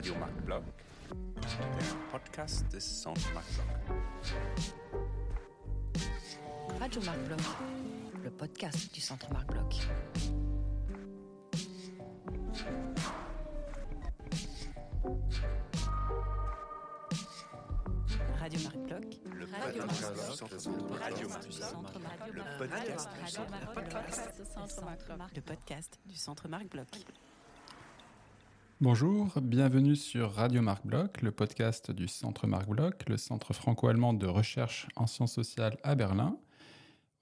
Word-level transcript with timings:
Radio 0.00 0.14
Marc 0.14 0.32
Bloch, 0.46 0.62
der 1.52 1.94
Podcast 2.10 2.64
des 2.72 2.80
Centre 2.80 3.34
Marc 3.34 3.44
Bloch. 3.52 3.66
Radio 6.80 7.02
Marc 7.02 7.18
Bloch, 7.26 7.56
le 8.24 8.30
podcast 8.30 8.94
du 8.94 9.00
Centre 9.02 9.30
Marc 9.30 9.46
Bloch. 9.48 9.86
Radio 18.38 18.60
Marc 18.60 18.76
Bloch. 18.76 19.04
Le 19.34 19.46
Radio 19.52 19.82
podcast 19.82 20.16
du 20.16 20.22
Centre 20.38 20.98
Radio 20.98 21.28
Marc 21.28 21.46
Bloch. 21.46 21.62
Le 22.32 22.42
podcast 22.58 23.10
du 23.18 24.46
Centre 24.46 24.82
Marc 24.82 25.04
Bloch. 25.04 25.30
Le 25.36 25.42
podcast 25.42 26.00
du 26.06 26.16
Centre 26.16 26.48
Marc 26.48 26.68
Bloch. 26.70 26.86
Bonjour, 28.82 29.38
bienvenue 29.42 29.94
sur 29.94 30.32
Radio 30.32 30.62
Marc 30.62 30.86
Bloch, 30.86 31.20
le 31.20 31.32
podcast 31.32 31.90
du 31.90 32.08
Centre 32.08 32.46
Marc 32.46 32.66
Bloch, 32.66 33.06
le 33.08 33.18
centre 33.18 33.52
franco-allemand 33.52 34.14
de 34.14 34.26
recherche 34.26 34.88
en 34.96 35.06
sciences 35.06 35.34
sociales 35.34 35.76
à 35.82 35.94
Berlin. 35.94 36.38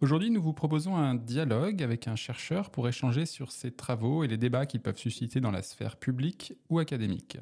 Aujourd'hui, 0.01 0.31
nous 0.31 0.41
vous 0.41 0.53
proposons 0.53 0.95
un 0.95 1.17
dialogue 1.17 1.83
avec 1.83 2.07
un 2.07 2.15
chercheur 2.15 2.71
pour 2.71 2.87
échanger 2.87 3.27
sur 3.27 3.51
ses 3.51 3.73
travaux 3.73 4.23
et 4.23 4.29
les 4.29 4.37
débats 4.37 4.67
qu'ils 4.67 4.83
peuvent 4.83 4.99
susciter 4.99 5.41
dans 5.41 5.51
la 5.51 5.63
sphère 5.63 5.97
publique 5.97 6.53
ou 6.69 6.79
académique. 6.79 7.39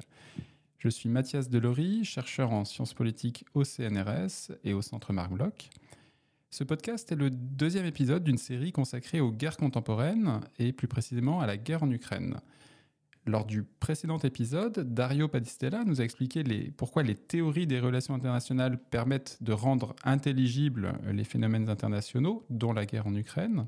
Je 0.79 0.89
suis 0.89 1.09
Mathias 1.09 1.47
Delory, 1.47 2.03
chercheur 2.03 2.51
en 2.53 2.65
sciences 2.65 2.95
politiques 2.95 3.45
au 3.53 3.63
CNRS 3.63 4.51
et 4.63 4.73
au 4.73 4.81
Centre 4.81 5.13
Marc 5.13 5.31
Bloch. 5.31 5.69
Ce 6.49 6.63
podcast 6.63 7.11
est 7.11 7.15
le 7.15 7.29
deuxième 7.29 7.85
épisode 7.85 8.23
d'une 8.23 8.39
série 8.39 8.71
consacrée 8.71 9.21
aux 9.21 9.31
guerres 9.31 9.57
contemporaines 9.57 10.41
et 10.57 10.73
plus 10.73 10.87
précisément 10.87 11.39
à 11.39 11.45
la 11.45 11.57
guerre 11.57 11.83
en 11.83 11.91
Ukraine. 11.91 12.39
Lors 13.27 13.43
du 13.43 13.63
précédent 13.63 14.19
épisode, 14.19 14.93
Dario 14.93 15.27
Padistella 15.27 15.83
nous 15.83 15.99
a 15.99 16.05
expliqué 16.05 16.45
pourquoi 16.77 17.03
les 17.03 17.15
théories 17.15 17.67
des 17.67 17.81
relations 17.81 18.13
internationales 18.13 18.79
permettent 18.79 19.37
de 19.43 19.51
rendre 19.51 19.97
intelligibles 20.05 20.93
les 21.11 21.25
phénomènes 21.25 21.69
internationaux, 21.69 22.45
dont 22.49 22.71
la 22.71 22.85
guerre 22.85 23.05
en 23.05 23.13
Ukraine. 23.13 23.67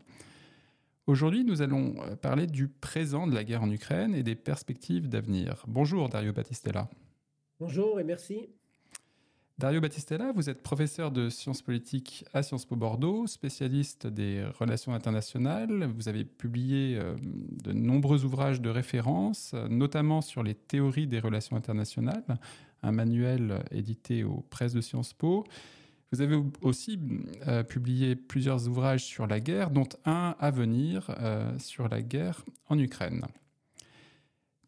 Aujourd'hui, 1.08 1.44
nous 1.44 1.62
allons 1.62 1.96
parler 2.22 2.48
du 2.48 2.70
présent 2.70 3.28
de 3.28 3.36
la 3.36 3.44
guerre 3.44 3.64
en 3.64 3.70
Ukraine 3.70 4.16
et 4.16 4.24
des 4.24 4.36
perspectives 4.36 5.10
d'avenir. 5.10 5.66
Bonjour 5.68 6.08
Dario 6.08 6.32
Battistella. 6.32 6.88
Bonjour 7.60 8.00
et 8.00 8.06
merci. 8.06 8.48
Dario 9.60 9.82
Battistella, 9.82 10.32
vous 10.32 10.50
êtes 10.50 10.64
professeur 10.64 11.12
de 11.12 11.30
sciences 11.30 11.62
politiques 11.62 12.24
à 12.32 12.44
Sciences 12.44 12.64
Po 12.64 12.78
Bordeaux, 12.78 13.28
spécialiste 13.28 14.08
des 14.08 14.42
relations 14.58 14.94
internationales. 14.94 15.92
Vous 15.98 16.08
avez 16.08 16.24
publié 16.24 16.98
euh, 16.98 17.14
de 17.62 17.74
nombreux 17.74 18.24
ouvrages 18.24 18.62
de 18.62 18.70
référence, 18.70 19.54
notamment 19.70 20.22
sur 20.22 20.44
les 20.44 20.56
théories 20.56 21.08
des 21.08 21.20
relations 21.20 21.58
internationales, 21.58 22.40
un 22.84 22.94
manuel 22.94 23.66
édité 23.72 24.24
aux 24.24 24.46
presses 24.50 24.72
de 24.72 24.80
Sciences 24.80 25.12
Po. 25.12 25.44
Vous 26.14 26.22
avez 26.22 26.42
aussi 26.62 26.98
euh, 27.50 27.62
publié 27.64 28.16
plusieurs 28.16 28.66
ouvrages 28.70 29.04
sur 29.04 29.28
la 29.28 29.42
guerre, 29.42 29.72
dont 29.72 29.90
un 30.06 30.38
à 30.40 30.52
venir 30.52 31.14
euh, 31.20 31.60
sur 31.60 31.90
la 31.90 32.02
guerre 32.02 32.46
en 32.70 32.80
Ukraine. 32.80 33.26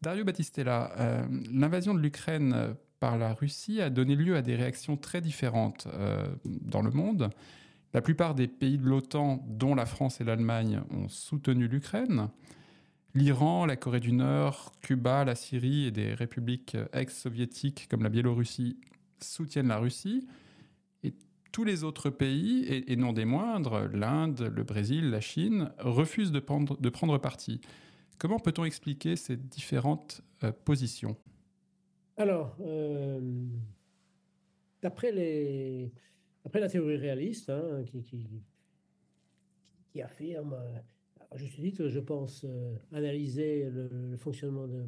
Dario 0.02 0.24
Battistella, 0.24 1.24
l'invasion 1.50 1.94
de 1.94 2.00
l'Ukraine 2.00 2.74
par 3.02 3.18
la 3.18 3.34
Russie 3.34 3.80
a 3.80 3.90
donné 3.90 4.14
lieu 4.14 4.36
à 4.36 4.42
des 4.42 4.54
réactions 4.54 4.96
très 4.96 5.20
différentes 5.20 5.88
euh, 5.92 6.24
dans 6.44 6.82
le 6.82 6.92
monde. 6.92 7.30
La 7.94 8.00
plupart 8.00 8.36
des 8.36 8.46
pays 8.46 8.78
de 8.78 8.84
l'OTAN, 8.84 9.44
dont 9.48 9.74
la 9.74 9.86
France 9.86 10.20
et 10.20 10.24
l'Allemagne, 10.24 10.82
ont 10.88 11.08
soutenu 11.08 11.66
l'Ukraine. 11.66 12.28
L'Iran, 13.14 13.66
la 13.66 13.74
Corée 13.74 13.98
du 13.98 14.12
Nord, 14.12 14.70
Cuba, 14.82 15.24
la 15.24 15.34
Syrie 15.34 15.86
et 15.86 15.90
des 15.90 16.14
républiques 16.14 16.76
ex-soviétiques 16.92 17.88
comme 17.90 18.04
la 18.04 18.08
Biélorussie 18.08 18.78
soutiennent 19.20 19.66
la 19.66 19.78
Russie. 19.78 20.28
Et 21.02 21.12
tous 21.50 21.64
les 21.64 21.82
autres 21.82 22.08
pays, 22.08 22.84
et, 22.86 22.94
non 22.94 23.12
des 23.12 23.24
moindres, 23.24 23.88
l'Inde, 23.92 24.52
le 24.54 24.62
Brésil, 24.62 25.10
la 25.10 25.20
Chine, 25.20 25.72
refusent 25.80 26.30
de 26.30 26.38
prendre, 26.38 26.80
de 26.80 27.18
parti. 27.18 27.60
Comment 28.18 28.38
peut-on 28.38 28.64
expliquer 28.64 29.16
ces 29.16 29.36
différentes 29.36 30.22
euh, 30.44 30.52
positions? 30.52 31.16
Alors, 32.16 32.56
euh, 32.60 33.20
d'après 34.82 35.12
les, 35.12 35.92
après 36.44 36.60
la 36.60 36.68
théorie 36.68 36.96
réaliste, 36.96 37.50
hein, 37.50 37.82
qui, 37.86 38.02
qui, 38.02 38.26
qui, 39.92 40.02
affirme, 40.02 40.56
à 41.30 41.36
juste 41.36 41.60
titre, 41.60 41.88
je 41.88 42.00
pense, 42.00 42.44
euh, 42.44 42.74
analyser 42.92 43.70
le, 43.70 43.88
le 44.10 44.16
fonctionnement 44.16 44.66
de, 44.66 44.84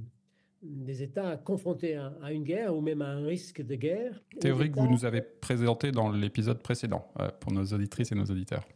des 0.62 1.02
États 1.02 1.36
confrontés 1.36 1.96
à, 1.96 2.14
à, 2.22 2.32
une 2.32 2.44
guerre 2.44 2.76
ou 2.76 2.80
même 2.80 3.02
à 3.02 3.08
un 3.08 3.24
risque 3.24 3.62
de 3.62 3.74
guerre. 3.74 4.22
Théorie 4.40 4.70
que 4.70 4.78
vous 4.78 4.90
nous 4.90 5.04
avez 5.04 5.22
présentée 5.22 5.92
dans 5.92 6.10
l'épisode 6.10 6.62
précédent 6.62 7.12
euh, 7.20 7.30
pour 7.40 7.52
nos 7.52 7.64
auditrices 7.64 8.12
et 8.12 8.14
nos 8.14 8.24
auditeurs. 8.24 8.66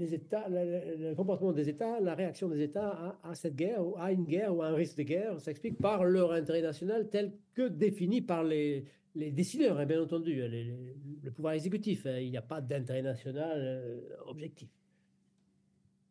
Les 0.00 0.14
États, 0.14 0.48
le, 0.48 1.14
comportement 1.14 1.52
des 1.52 1.68
États, 1.68 2.00
la 2.00 2.14
réaction 2.14 2.48
des 2.48 2.62
États 2.62 3.18
à, 3.22 3.34
cette 3.34 3.54
guerre, 3.54 3.86
ou 3.86 3.96
à 3.98 4.10
une 4.12 4.24
guerre 4.24 4.56
ou 4.56 4.62
à 4.62 4.68
un 4.68 4.74
risque 4.74 4.96
de 4.96 5.02
guerre, 5.02 5.38
s'explique 5.38 5.76
par 5.76 6.04
leur 6.04 6.32
intérêt 6.32 6.62
national 6.62 7.10
tel 7.10 7.34
que 7.52 7.68
défini 7.68 8.22
par 8.22 8.42
les, 8.42 8.86
décideurs, 9.14 9.78
hein, 9.78 9.84
bien 9.84 10.00
entendu, 10.00 10.34
les, 10.48 10.74
le 11.22 11.30
pouvoir 11.30 11.52
exécutif. 11.52 12.06
Hein, 12.06 12.18
il 12.18 12.30
n'y 12.30 12.38
a 12.38 12.42
pas 12.42 12.62
d'intérêt 12.62 13.02
national 13.02 13.58
euh, 13.58 14.00
objectif. 14.26 14.70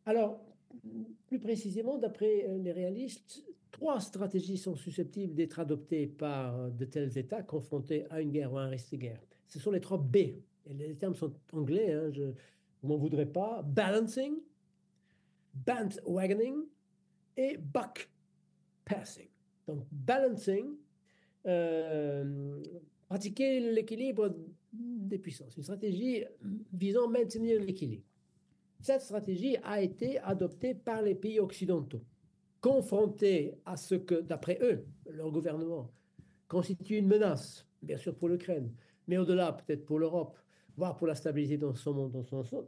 Alors, 0.06 0.39
plus 1.25 1.39
précisément, 1.39 1.97
d'après 1.97 2.47
les 2.61 2.71
réalistes, 2.71 3.44
trois 3.71 4.00
stratégies 4.00 4.57
sont 4.57 4.75
susceptibles 4.75 5.33
d'être 5.33 5.59
adoptées 5.59 6.06
par 6.06 6.69
de 6.69 6.85
tels 6.85 7.17
États 7.17 7.41
confrontés 7.41 8.06
à 8.11 8.21
une 8.21 8.31
guerre 8.31 8.53
ou 8.53 8.59
à 8.59 8.63
un 8.63 8.69
risque 8.69 8.91
de 8.91 8.97
guerre. 8.97 9.21
Ce 9.47 9.59
sont 9.59 9.71
les 9.71 9.81
trois 9.81 9.97
B. 9.97 10.17
Les 10.67 10.94
termes 10.94 11.16
sont 11.16 11.33
anglais, 11.53 11.94
hein, 11.94 12.11
ne 12.84 12.90
m'en 12.90 12.97
voudrais 12.97 13.25
pas. 13.25 13.62
Balancing, 13.63 14.35
bandwagoning 15.53 16.66
et 17.38 17.57
buck 17.57 18.09
passing. 18.85 19.29
Donc, 19.67 19.85
balancing, 19.91 20.75
euh, 21.45 22.62
pratiquer 23.07 23.59
l'équilibre 23.72 24.35
des 24.72 25.18
puissances, 25.18 25.56
une 25.57 25.63
stratégie 25.63 26.23
visant 26.73 27.07
à 27.07 27.09
maintenir 27.09 27.62
l'équilibre. 27.62 28.03
Cette 28.81 29.01
stratégie 29.01 29.57
a 29.63 29.81
été 29.81 30.19
adoptée 30.19 30.73
par 30.73 31.01
les 31.01 31.16
pays 31.16 31.39
occidentaux, 31.39 32.03
confrontés 32.62 33.56
à 33.66 33.75
ce 33.78 33.95
que, 33.95 34.16
d'après 34.22 34.57
eux, 34.62 34.85
leur 35.06 35.31
gouvernement, 35.31 35.91
constitue 36.47 36.97
une 36.97 37.07
menace, 37.07 37.68
bien 37.81 37.97
sûr 37.97 38.16
pour 38.16 38.29
l'Ukraine, 38.29 38.72
mais 39.07 39.18
au-delà 39.18 39.53
peut-être 39.53 39.85
pour 39.85 40.00
l'Europe, 40.00 40.38
voire 40.79 40.95
pour 40.95 41.07
la 41.07 41.16
stabilité 41.16 41.57
dans 41.57 41.75
son, 41.75 42.09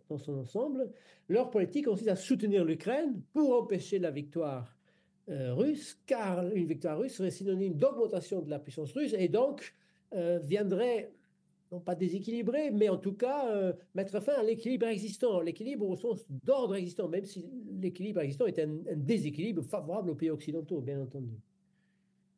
ensemble. 0.09 0.89
Leur 1.29 1.49
politique 1.49 1.85
consiste 1.85 2.09
à 2.09 2.17
soutenir 2.17 2.65
l'Ukraine 2.65 3.21
pour 3.31 3.55
empêcher 3.55 3.99
la 3.99 4.11
victoire 4.11 4.75
euh, 5.29 5.53
russe, 5.53 5.97
car 6.05 6.45
une 6.53 6.67
victoire 6.67 6.99
russe 6.99 7.13
serait 7.13 7.31
synonyme 7.31 7.73
d'augmentation 7.73 8.41
de 8.41 8.49
la 8.49 8.59
puissance 8.59 8.91
russe 8.91 9.15
et 9.17 9.29
donc 9.29 9.73
euh, 10.13 10.39
viendrait 10.43 11.13
non 11.71 11.79
pas 11.79 11.95
déséquilibrer, 11.95 12.69
mais 12.69 12.89
en 12.89 12.97
tout 12.97 13.13
cas 13.13 13.47
euh, 13.47 13.71
mettre 13.95 14.19
fin 14.19 14.33
à 14.33 14.43
l'équilibre 14.43 14.87
existant, 14.87 15.39
l'équilibre 15.39 15.87
au 15.87 15.95
sens 15.95 16.25
d'ordre 16.29 16.75
existant, 16.75 17.07
même 17.07 17.23
si 17.23 17.45
l'équilibre 17.79 18.19
existant 18.19 18.45
est 18.45 18.59
un, 18.59 18.75
déséquilibre 18.93 19.63
favorable 19.63 20.09
aux 20.09 20.15
pays 20.15 20.31
occidentaux, 20.31 20.81
bien 20.81 21.01
entendu. 21.01 21.39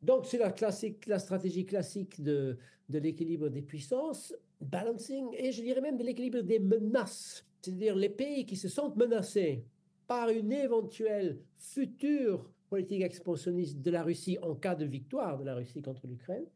Donc 0.02 0.26
c'est 0.26 0.38
la, 0.38 0.52
classique, 0.52 1.06
la 1.06 1.18
stratégie 1.18 1.66
classique 1.66 2.22
de 2.22 2.56
l'équilibre 2.88 3.48
des 3.48 3.62
puissances, 3.62 4.32
balancing, 4.60 5.28
et 5.36 5.52
je 5.52 5.62
dirais 5.62 5.80
même 5.80 5.96
de 5.96 6.04
l'équilibre 6.04 6.40
des 6.40 6.58
menaces, 6.58 7.44
c'est-à-dire 7.60 7.96
les 7.96 8.08
pays 8.08 8.46
qui 8.46 8.56
se 8.56 8.68
sentent 8.68 8.96
menacés 8.96 9.64
par 10.06 10.28
une 10.28 10.52
éventuelle 10.52 11.38
future 11.56 12.50
politique 12.68 13.02
expansionniste 13.02 13.80
de 13.80 13.90
la 13.90 14.02
Russie 14.02 14.38
en 14.42 14.54
cas 14.54 14.74
de 14.74 14.84
victoire 14.84 15.38
de 15.38 15.44
la 15.44 15.54
Russie 15.54 15.82
contre 15.82 16.06
l'Ukraine, 16.06 16.46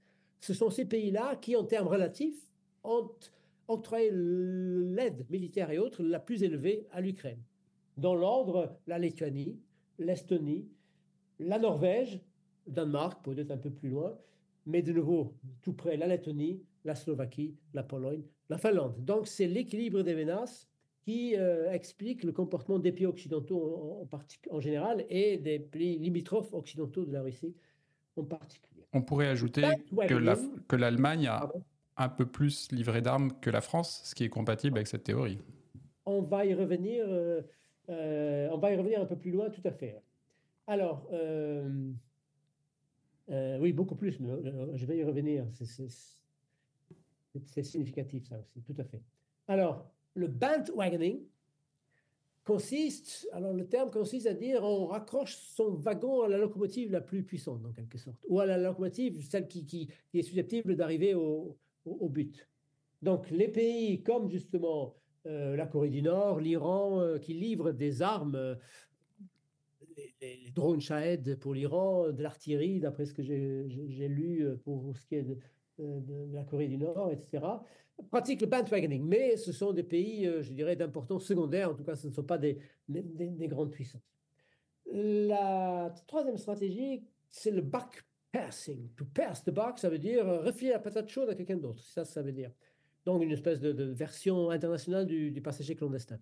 ce 0.40 0.54
sont 0.54 0.70
ces 0.70 0.84
pays-là 0.84 1.36
qui, 1.36 1.56
en 1.56 1.64
termes 1.64 1.88
relatifs, 1.88 2.50
ont 2.84 3.10
octroyé 3.66 4.10
l'aide 4.12 5.26
militaire 5.30 5.70
et 5.70 5.78
autres 5.78 6.02
la 6.02 6.20
plus 6.20 6.42
élevée 6.42 6.86
à 6.90 7.00
l'Ukraine. 7.00 7.42
Dans 7.96 8.14
l'ordre, 8.14 8.78
la 8.86 8.98
Lituanie, 8.98 9.58
l'Estonie, 9.98 10.68
la 11.38 11.58
Norvège, 11.58 12.20
le 12.66 12.72
Danemark, 12.72 13.24
peut-être 13.24 13.50
un 13.50 13.58
peu 13.58 13.70
plus 13.70 13.90
loin, 13.90 14.16
mais 14.66 14.82
de 14.82 14.92
nouveau, 14.92 15.34
tout 15.62 15.72
près, 15.72 15.96
la 15.96 16.06
Lettonie, 16.06 16.62
la 16.84 16.94
Slovaquie, 16.94 17.56
la 17.74 17.82
Pologne, 17.82 18.22
la 18.48 18.58
Finlande. 18.58 18.94
Donc, 19.04 19.26
c'est 19.26 19.46
l'équilibre 19.46 20.02
des 20.02 20.14
menaces 20.14 20.68
qui 21.08 21.36
euh, 21.36 21.72
explique 21.72 22.22
le 22.22 22.32
comportement 22.32 22.78
des 22.78 22.92
pays 22.92 23.06
occidentaux 23.06 24.06
en, 24.12 24.14
en, 24.14 24.56
en, 24.56 24.60
général 24.60 25.06
et 25.08 25.38
des 25.38 25.58
pays 25.58 25.98
limitrophes 25.98 26.52
occidentaux 26.52 27.06
de 27.06 27.12
la 27.14 27.22
Russie 27.22 27.56
en 28.14 28.24
particulier. 28.24 28.84
On 28.92 29.00
pourrait 29.00 29.28
ajouter 29.28 29.62
que 30.68 30.76
l'Allemagne 30.76 31.24
la, 31.24 31.50
a 31.96 32.04
un 32.04 32.08
peu 32.10 32.26
plus 32.26 32.70
livré 32.72 33.00
d'armes 33.00 33.32
que 33.40 33.48
la 33.48 33.62
France, 33.62 34.02
ce 34.04 34.14
qui 34.14 34.24
est 34.24 34.28
compatible 34.28 34.76
avec 34.76 34.86
cette 34.86 35.04
théorie. 35.04 35.38
On 36.04 36.20
va 36.20 36.44
y 36.44 36.52
revenir, 36.52 37.06
euh, 37.08 37.40
euh, 37.88 38.50
on 38.52 38.58
va 38.58 38.72
y 38.72 38.76
revenir 38.76 39.00
un 39.00 39.06
peu 39.06 39.16
plus 39.16 39.30
loin, 39.30 39.48
tout 39.48 39.62
à 39.64 39.72
fait. 39.72 40.02
Alors, 40.66 41.08
oui, 43.30 43.72
beaucoup 43.72 43.96
plus, 43.96 44.20
mais 44.20 44.28
je 44.74 44.84
vais 44.84 44.98
y 44.98 45.04
revenir. 45.04 45.46
C'est 45.54 45.88
significatif, 47.62 48.26
ça 48.28 48.38
aussi, 48.38 48.62
tout 48.62 48.74
à 48.78 48.84
fait. 48.84 49.02
Alors, 49.46 49.90
le 50.14 50.28
bandwagoning 50.28 51.20
consiste, 52.44 53.28
alors 53.32 53.52
le 53.52 53.68
terme 53.68 53.90
consiste 53.90 54.26
à 54.26 54.34
dire 54.34 54.62
on 54.62 54.86
raccroche 54.86 55.36
son 55.36 55.74
wagon 55.74 56.22
à 56.22 56.28
la 56.28 56.38
locomotive 56.38 56.90
la 56.90 57.00
plus 57.00 57.22
puissante, 57.22 57.64
en 57.64 57.72
quelque 57.72 57.98
sorte, 57.98 58.24
ou 58.28 58.40
à 58.40 58.46
la 58.46 58.56
locomotive, 58.56 59.22
celle 59.28 59.46
qui, 59.48 59.64
qui, 59.66 59.88
est 60.14 60.22
susceptible 60.22 60.76
d'arriver 60.76 61.14
au, 61.14 61.58
au, 61.84 62.08
but. 62.08 62.48
Donc, 63.02 63.30
les 63.30 63.48
pays 63.48 64.02
comme 64.02 64.28
justement 64.28 64.94
euh, 65.26 65.56
la 65.56 65.66
Corée 65.66 65.90
du 65.90 66.02
Nord, 66.02 66.40
l'Iran, 66.40 67.18
qui 67.20 67.34
livrent 67.34 67.72
des 67.72 68.02
armes 68.02 68.56
les, 70.20 70.50
drones 70.54 70.80
Shahed 70.80 71.38
pour 71.38 71.54
l'Iran, 71.54 72.12
de 72.12 72.22
l'artillerie, 72.22 72.80
d'après 72.80 73.06
ce 73.06 73.14
que 73.14 73.22
j'ai 73.22 74.08
lu 74.08 74.44
euh, 74.44 74.56
pour 74.56 74.96
ce 74.96 75.06
qui 75.06 75.16
est 75.16 75.28
euh, 75.28 75.38
de, 75.78 76.34
la 76.34 76.44
Corée 76.44 76.68
du 76.68 76.76
Nord, 76.76 77.10
etc., 77.10 77.44
pratiquent 78.10 78.42
le 78.42 78.46
bandwagoning. 78.46 79.04
Mais 79.04 79.36
ce 79.36 79.52
sont 79.52 79.72
des 79.72 79.82
pays, 79.82 80.26
euh, 80.26 80.42
je 80.42 80.52
dirais, 80.52 80.76
d'importance 80.76 81.24
secondaire. 81.24 81.70
En 81.70 81.74
tout 81.74 81.84
cas, 81.84 81.96
ce 81.96 82.06
ne 82.06 82.12
sont 82.12 82.22
pas 82.22 82.38
des, 82.38 82.58
des, 82.88 83.48
grandes 83.48 83.70
puissances. 83.70 84.02
La 84.92 85.92
troisième 86.06 86.38
stratégie, 86.38 87.02
c'est 87.28 87.50
le 87.50 87.60
backpassing. 87.60 88.90
To 88.96 89.04
pass 89.04 89.44
the 89.44 89.50
back, 89.50 89.78
ça 89.78 89.88
veut 89.88 89.98
dire 89.98 90.26
refiler 90.26 90.70
la 90.72 90.78
patate 90.78 91.08
chaude 91.08 91.28
à 91.28 91.34
quelqu'un 91.34 91.56
d'autre. 91.56 91.82
Ça, 91.82 92.04
ça 92.04 92.22
veut 92.22 92.32
dire. 92.32 92.52
Donc, 93.04 93.22
une 93.22 93.32
espèce 93.32 93.60
de, 93.60 93.84
version 93.84 94.50
internationale 94.50 95.06
du 95.06 95.40
passager 95.42 95.74
clandestin 95.74 96.18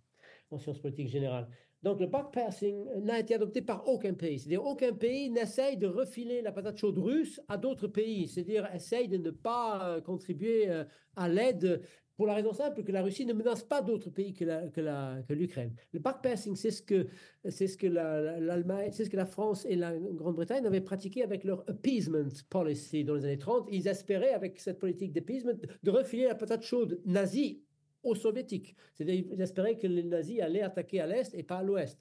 en 0.51 0.59
sciences 0.59 0.79
politiques 0.79 1.09
générales. 1.09 1.49
Donc 1.87 2.01
le 2.01 2.09
backpassing 2.09 2.85
n'a 3.05 3.21
été 3.21 3.37
adopté 3.37 3.63
par 3.63 3.87
aucun 3.87 4.13
pays. 4.13 4.41
C'est-à-dire 4.41 4.65
aucun 4.65 4.93
pays 4.93 5.31
n'essaye 5.31 5.77
de 5.77 5.87
refiler 5.87 6.43
la 6.43 6.51
patate 6.51 6.79
chaude 6.79 6.99
russe 6.99 7.41
à 7.47 7.57
d'autres 7.57 7.87
pays. 7.87 8.27
C'est-à-dire 8.27 8.69
essaye 8.75 9.07
de 9.07 9.19
ne 9.19 9.31
pas 9.31 9.89
euh, 9.89 10.01
contribuer 10.01 10.69
euh, 10.69 10.83
à 11.15 11.29
l'aide 11.29 11.81
pour 12.17 12.27
la 12.27 12.35
raison 12.35 12.53
simple 12.53 12.83
que 12.83 12.91
la 12.91 13.03
Russie 13.03 13.25
ne 13.25 13.33
menace 13.33 13.63
pas 13.63 13.83
d'autres 13.83 14.11
pays 14.11 14.35
que, 14.35 15.33
l'Ukraine. 15.33 15.77
Le 15.93 16.01
backpassing, 16.01 16.57
c'est 16.57 16.73
ce 16.73 16.83
que, 16.83 17.07
c'est 17.49 17.69
ce 17.69 17.77
que 17.77 17.87
l'Allemagne, 17.87 18.91
c'est 18.91 19.05
ce 19.05 19.11
que 19.11 19.17
la 19.17 19.27
France 19.27 19.65
et 19.69 19.77
la 19.77 19.97
Grande-Bretagne 19.97 20.67
avaient 20.67 20.81
pratiqué 20.81 21.23
avec 21.23 21.45
leur 21.45 21.63
appeasement 21.69 22.27
policy 22.51 23.05
dans 23.05 23.15
les 23.15 23.27
années 23.27 23.39
30. 23.39 23.69
Ils 23.71 23.87
espéraient, 23.87 24.33
avec 24.33 24.59
cette 24.59 24.81
politique 24.81 25.13
d'appeasement, 25.13 25.53
de 25.85 25.91
refiler 25.93 26.25
la 26.25 26.35
patate 26.35 26.63
chaude 26.63 27.01
nazie 27.05 27.63
aux 28.07 28.15
soviétiques. 28.15 28.77
C'est-à-dire 28.95 29.25
espéraient 29.41 29.77
que 29.77 29.87
les 29.87 30.03
nazis 30.03 30.41
allaient 30.41 30.63
attaquer 30.63 31.01
à 31.01 31.07
l'est 31.07 31.35
et 31.35 31.43
pas 31.43 31.59
à 31.59 31.63
l'ouest. 31.63 31.99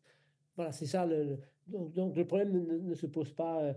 Voilà, 0.55 0.71
c'est 0.71 0.85
ça. 0.85 1.05
Le, 1.05 1.37
donc, 1.67 2.15
le 2.15 2.25
problème 2.25 2.83
ne, 2.83 2.93
se 2.93 3.05
pose 3.07 3.33
pas 3.33 3.61
euh, 3.61 3.73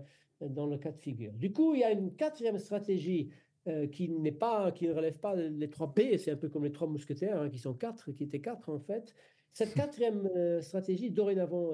dans 0.47 0.67
le 0.67 0.77
cas 0.77 0.91
de 0.91 0.97
figure. 0.97 1.33
Du 1.33 1.51
coup, 1.51 1.73
il 1.73 1.81
y 1.81 1.83
a 1.83 1.91
une 1.91 2.15
quatrième 2.15 2.57
stratégie 2.59 3.29
euh, 3.67 3.87
qui 3.87 4.09
n'est 4.09 4.31
pas, 4.31 4.71
qui 4.71 4.87
ne 4.87 4.93
relève 4.93 5.19
pas 5.19 5.35
les 5.35 5.69
trois 5.69 5.93
P. 5.93 6.17
C'est 6.17 6.31
un 6.31 6.37
peu 6.37 6.49
comme 6.49 6.63
les 6.63 6.71
trois 6.71 6.87
mousquetaires, 6.87 7.41
hein, 7.41 7.49
qui 7.49 7.59
sont 7.59 7.73
quatre, 7.73 8.11
qui 8.11 8.23
étaient 8.23 8.41
quatre 8.41 8.69
en 8.69 8.79
fait. 8.79 9.13
Cette 9.51 9.73
quatrième 9.73 10.29
euh, 10.35 10.61
stratégie, 10.61 11.09
dorénavant 11.09 11.71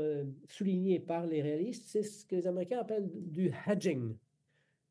soulignée 0.48 1.00
par 1.00 1.28
les 1.28 1.42
réalistes, 1.42 1.84
c'est 1.88 2.04
ce 2.04 2.26
que 2.26 2.38
les 2.38 2.48
Américains 2.48 2.80
appellent 2.80 3.10
du 3.14 3.52
hedging. 3.68 4.16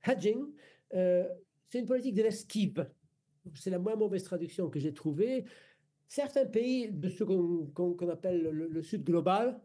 Hedging, 0.06 0.44
c'est 0.90 1.78
une 1.78 1.86
politique 1.86 2.14
de 2.14 2.22
l'esquive 2.22 2.86
c'est 3.54 3.70
la 3.70 3.78
moins 3.78 3.96
mauvaise 3.96 4.24
traduction 4.24 4.70
que 4.70 4.78
j'ai 4.78 4.94
trouvée. 4.94 5.44
Certains 6.08 6.46
pays 6.46 6.90
de 6.90 7.08
ce 7.08 7.24
qu'on 7.24 8.08
appelle 8.08 8.42
le, 8.42 8.82
Sud 8.82 9.04
global, 9.04 9.60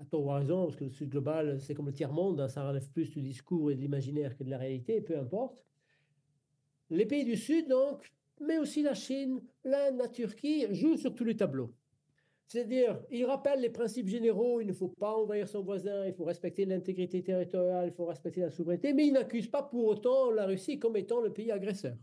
à 0.00 0.04
tort 0.04 0.24
ou 0.24 0.30
à 0.30 0.38
raison, 0.38 0.64
parce 0.64 0.76
que 0.76 0.84
le 0.84 0.90
Sud 0.90 1.10
global, 1.10 1.60
c'est 1.60 1.74
comme 1.74 1.86
le 1.86 1.92
tiers-monde, 1.92 2.40
hein, 2.40 2.48
ça 2.48 2.66
relève 2.66 2.88
plus 2.90 3.10
du 3.10 3.22
discours 3.22 3.70
et 3.70 3.74
de 3.74 3.80
l'imaginaire 3.80 4.36
que 4.36 4.44
de 4.44 4.50
la 4.50 4.58
réalité, 4.58 5.00
peu 5.00 5.18
importe. 5.18 5.62
Les 6.90 7.06
pays 7.06 7.24
du 7.24 7.36
Sud, 7.36 7.68
donc, 7.68 8.12
mais 8.40 8.58
aussi 8.58 8.82
la 8.82 8.94
Chine, 8.94 9.40
l'Inde, 9.64 9.96
la 9.98 10.08
Turquie, 10.08 10.66
jouent 10.74 10.96
sur 10.96 11.14
tous 11.14 11.24
les 11.24 11.36
tableaux. 11.36 11.72
C'est-à-dire, 12.46 13.00
ils 13.10 13.24
rappellent 13.24 13.60
les 13.60 13.70
principes 13.70 14.08
généraux, 14.08 14.60
il 14.60 14.66
ne 14.66 14.72
faut 14.72 14.88
pas 14.88 15.14
envahir 15.16 15.48
son 15.48 15.62
voisin, 15.62 16.06
il 16.06 16.12
faut 16.12 16.24
respecter 16.24 16.66
l'intégrité 16.66 17.22
territoriale, 17.22 17.88
il 17.88 17.94
faut 17.94 18.04
respecter 18.04 18.42
la 18.42 18.50
souveraineté, 18.50 18.92
mais 18.92 19.06
ils 19.06 19.12
n'accusent 19.12 19.48
pas 19.48 19.62
pour 19.62 19.86
autant 19.86 20.30
la 20.30 20.46
Russie 20.46 20.78
comme 20.78 20.96
étant 20.96 21.20
le 21.20 21.32
pays 21.32 21.50
agresseur. 21.50 21.96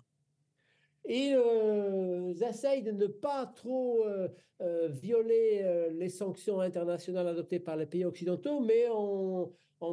Ils 1.06 1.36
euh, 1.36 2.34
essayent 2.48 2.84
de 2.84 2.92
ne 2.92 3.08
pas 3.08 3.46
trop 3.48 4.06
euh, 4.06 4.28
euh, 4.62 4.88
violer 4.90 5.90
les 5.94 6.10
sanctions 6.10 6.60
internationales 6.60 7.28
adoptées 7.28 7.60
par 7.60 7.76
les 7.76 7.86
pays 7.86 8.06
occidentaux, 8.06 8.60
mais 8.60 8.86
en, 8.90 9.50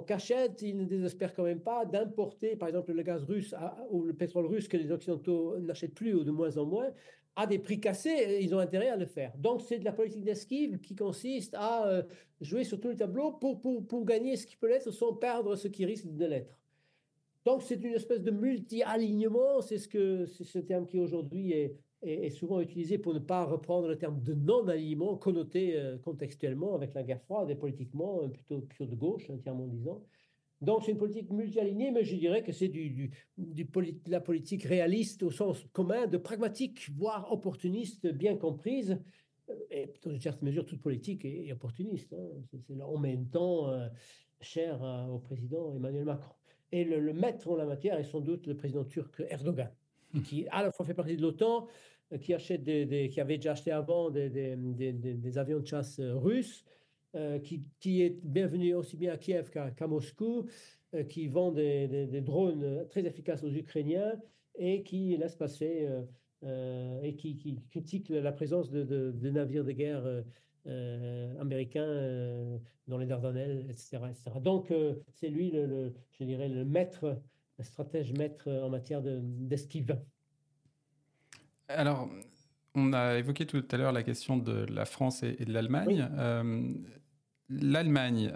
cachette, 0.07 0.61
ils 0.61 0.77
ne 0.77 0.85
désespèrent 0.85 1.35
quand 1.35 1.45
même 1.45 1.61
pas 1.61 1.87
d'importer, 1.87 2.57
par 2.57 2.69
exemple, 2.69 2.93
le 2.93 3.03
gaz 3.03 3.25
russe 3.25 3.55
ou 3.91 4.05
le 4.05 4.13
pétrole 4.13 4.47
russe 4.47 4.69
que 4.69 4.77
les 4.77 4.93
Occidentaux 4.93 5.59
n'achètent 5.61 5.95
plus 5.95 6.15
ou 6.15 6.25
de 6.25 6.31
moins 6.31 6.59
en 6.59 6.67
moins, 6.67 6.91
à 7.37 7.47
des 7.47 7.59
prix 7.59 7.81
cassés, 7.81 8.39
ils 8.43 8.55
ont 8.55 8.59
intérêt 8.59 8.89
à 8.89 8.97
le 8.97 9.07
faire. 9.07 9.33
Donc, 9.39 9.63
c'est 9.63 9.79
de 9.79 9.85
la 9.87 9.93
politique 9.93 10.25
d'esquive 10.25 10.79
qui 10.81 10.95
consiste 10.95 11.55
à 11.57 12.03
jouer 12.43 12.65
sur 12.65 12.79
tous 12.81 12.91
les 12.91 12.97
tableaux 12.97 13.33
pour, 13.33 13.61
pour, 13.61 13.87
pour 13.87 14.05
gagner 14.05 14.37
ce 14.37 14.47
qui 14.47 14.57
peut 14.57 14.69
l'être 14.69 14.91
sans 14.91 15.15
perdre 15.15 15.57
ce 15.57 15.69
qui 15.69 15.87
risque 15.87 16.07
de 16.07 16.27
l'être. 16.27 16.59
Donc, 17.49 17.63
c'est 17.63 17.83
une 17.83 17.95
espèce 17.95 18.21
de 18.21 18.31
multi-alignement, 18.31 19.63
c'est 19.63 19.79
ce, 19.79 19.89
que, 19.89 20.27
ce 20.27 20.59
terme 20.59 20.85
qui 20.85 20.99
aujourd'hui 20.99 21.53
est, 21.53 21.79
est, 22.03 22.29
souvent 22.29 22.61
utilisé 22.61 22.99
pour 22.99 23.15
ne 23.15 23.21
pas 23.21 23.47
reprendre 23.47 23.89
le 23.89 23.97
terme 23.97 24.23
de 24.23 24.35
non-alignement 24.35 25.17
connoté 25.17 25.75
euh, 25.75 25.97
contextuellement 25.97 26.75
avec 26.75 26.93
la 26.93 27.03
guerre 27.03 27.23
froide 27.23 27.49
et 27.49 27.55
politiquement 27.55 28.21
euh, 28.23 28.29
plutôt, 28.29 28.61
plutôt 28.61 28.85
de 28.85 28.95
gauche, 28.95 29.31
entièrement 29.31 29.67
disant. 29.67 30.03
Donc, 30.61 30.83
c'est 30.85 30.93
une 30.93 30.99
politique 30.99 31.31
multi-alignée, 31.31 31.91
mais 31.91 32.05
je 32.05 32.17
dirais 32.17 32.43
que 32.43 32.53
c'est 32.53 32.69
du, 32.69 33.13
la 34.09 34.21
politique 34.21 34.65
réaliste 34.65 35.23
au 35.23 35.31
sens 35.31 35.65
commun, 35.73 36.07
de 36.07 36.19
pragmatique, 36.19 36.91
voire 36.99 37.33
opportuniste, 37.33 38.09
bien 38.09 38.37
comprise. 38.37 39.01
Euh, 39.49 39.55
et 39.71 39.91
dans 40.05 40.11
une 40.11 40.21
certaine 40.21 40.51
mesure, 40.51 40.67
toute 40.67 40.83
politique 40.83 41.25
est, 41.25 41.51
opportuniste. 41.51 42.13
Hein. 42.13 42.29
C'est, 42.67 42.79
en 42.83 42.99
même 42.99 43.27
temps 43.31 43.73
cher 44.43 44.83
au 45.11 45.19
président 45.19 45.75
Emmanuel 45.75 46.05
Macron. 46.05 46.38
Et 46.73 46.85
le, 46.85 47.13
maître 47.13 47.49
en 47.49 47.57
la 47.57 47.65
matière 47.65 47.99
est 47.99 48.05
sans 48.05 48.21
doute 48.21 48.47
le 48.47 48.57
président 48.57 48.85
turc 48.85 49.23
Erdogan, 49.29 49.71
hmm. 50.13 50.23
qui 50.23 50.47
à 50.51 50.63
la 50.63 50.71
fois 50.71 50.85
fait 50.85 50.95
partie 50.95 51.17
de 51.17 51.23
l'OTAN, 51.23 51.67
euh, 52.13 52.19
qui, 52.19 52.33
achète 52.33 52.65
des, 52.65 53.11
qui 53.11 53.21
avait 53.21 53.37
déjà 53.37 53.53
acheté 53.53 53.71
avant 53.71 54.11
des, 54.11 54.29
des 54.31 55.39
avions 55.39 55.61
de 55.61 55.67
chasse 55.67 55.99
euh, 55.99 56.15
russes, 56.15 56.65
euh, 57.15 57.39
qui, 57.39 57.63
qui, 57.81 58.03
est 58.03 58.19
bienvenu 58.23 58.75
aussi 58.75 58.97
bien 58.97 59.13
à 59.13 59.17
Kiev 59.17 59.51
qu'à 59.51 59.87
Moscou, 59.87 60.47
qui 61.11 61.27
vend 61.27 61.53
des, 61.53 62.21
drones 62.23 62.87
très 62.89 63.05
efficaces 63.05 63.45
aux 63.45 63.53
Ukrainiens 63.53 64.15
et 64.55 64.83
qui 64.83 65.15
laisse 65.19 65.37
passer 65.37 65.87
et 66.43 67.15
qui, 67.17 67.37
qui, 67.37 67.61
critique 67.71 68.09
la 68.09 68.33
présence 68.33 68.71
de, 68.71 69.31
navires 69.31 69.65
de 69.65 69.73
guerre 69.73 70.25
américain 71.41 71.83
euh, 71.83 72.59
dans 72.87 72.99
les 72.99 73.07
Dardanelles, 73.07 73.67
etc. 73.71 73.99
etc. 74.11 74.39
Donc, 74.41 74.71
euh, 74.71 74.95
c'est 75.15 75.29
lui, 75.29 75.51
le, 75.51 75.95
je 76.19 76.25
dirais, 76.25 76.49
le 76.49 76.65
maître, 76.65 77.21
le 77.59 77.65
stratège 77.65 78.13
maître 78.13 78.51
en 78.51 78.69
matière 78.69 79.03
d'esquive. 79.03 79.99
Alors, 81.69 82.09
on 82.75 82.93
a 82.93 83.19
évoqué 83.19 83.47
tout 83.47 83.65
à 83.71 83.77
l'heure 83.77 83.93
la 83.93 84.03
question 84.03 84.37
de 84.37 84.67
la 84.73 84.85
France 84.85 85.23
et, 85.23 85.45
de 85.45 85.53
l'Allemagne. 85.53 86.09
L'Allemagne, 87.51 88.33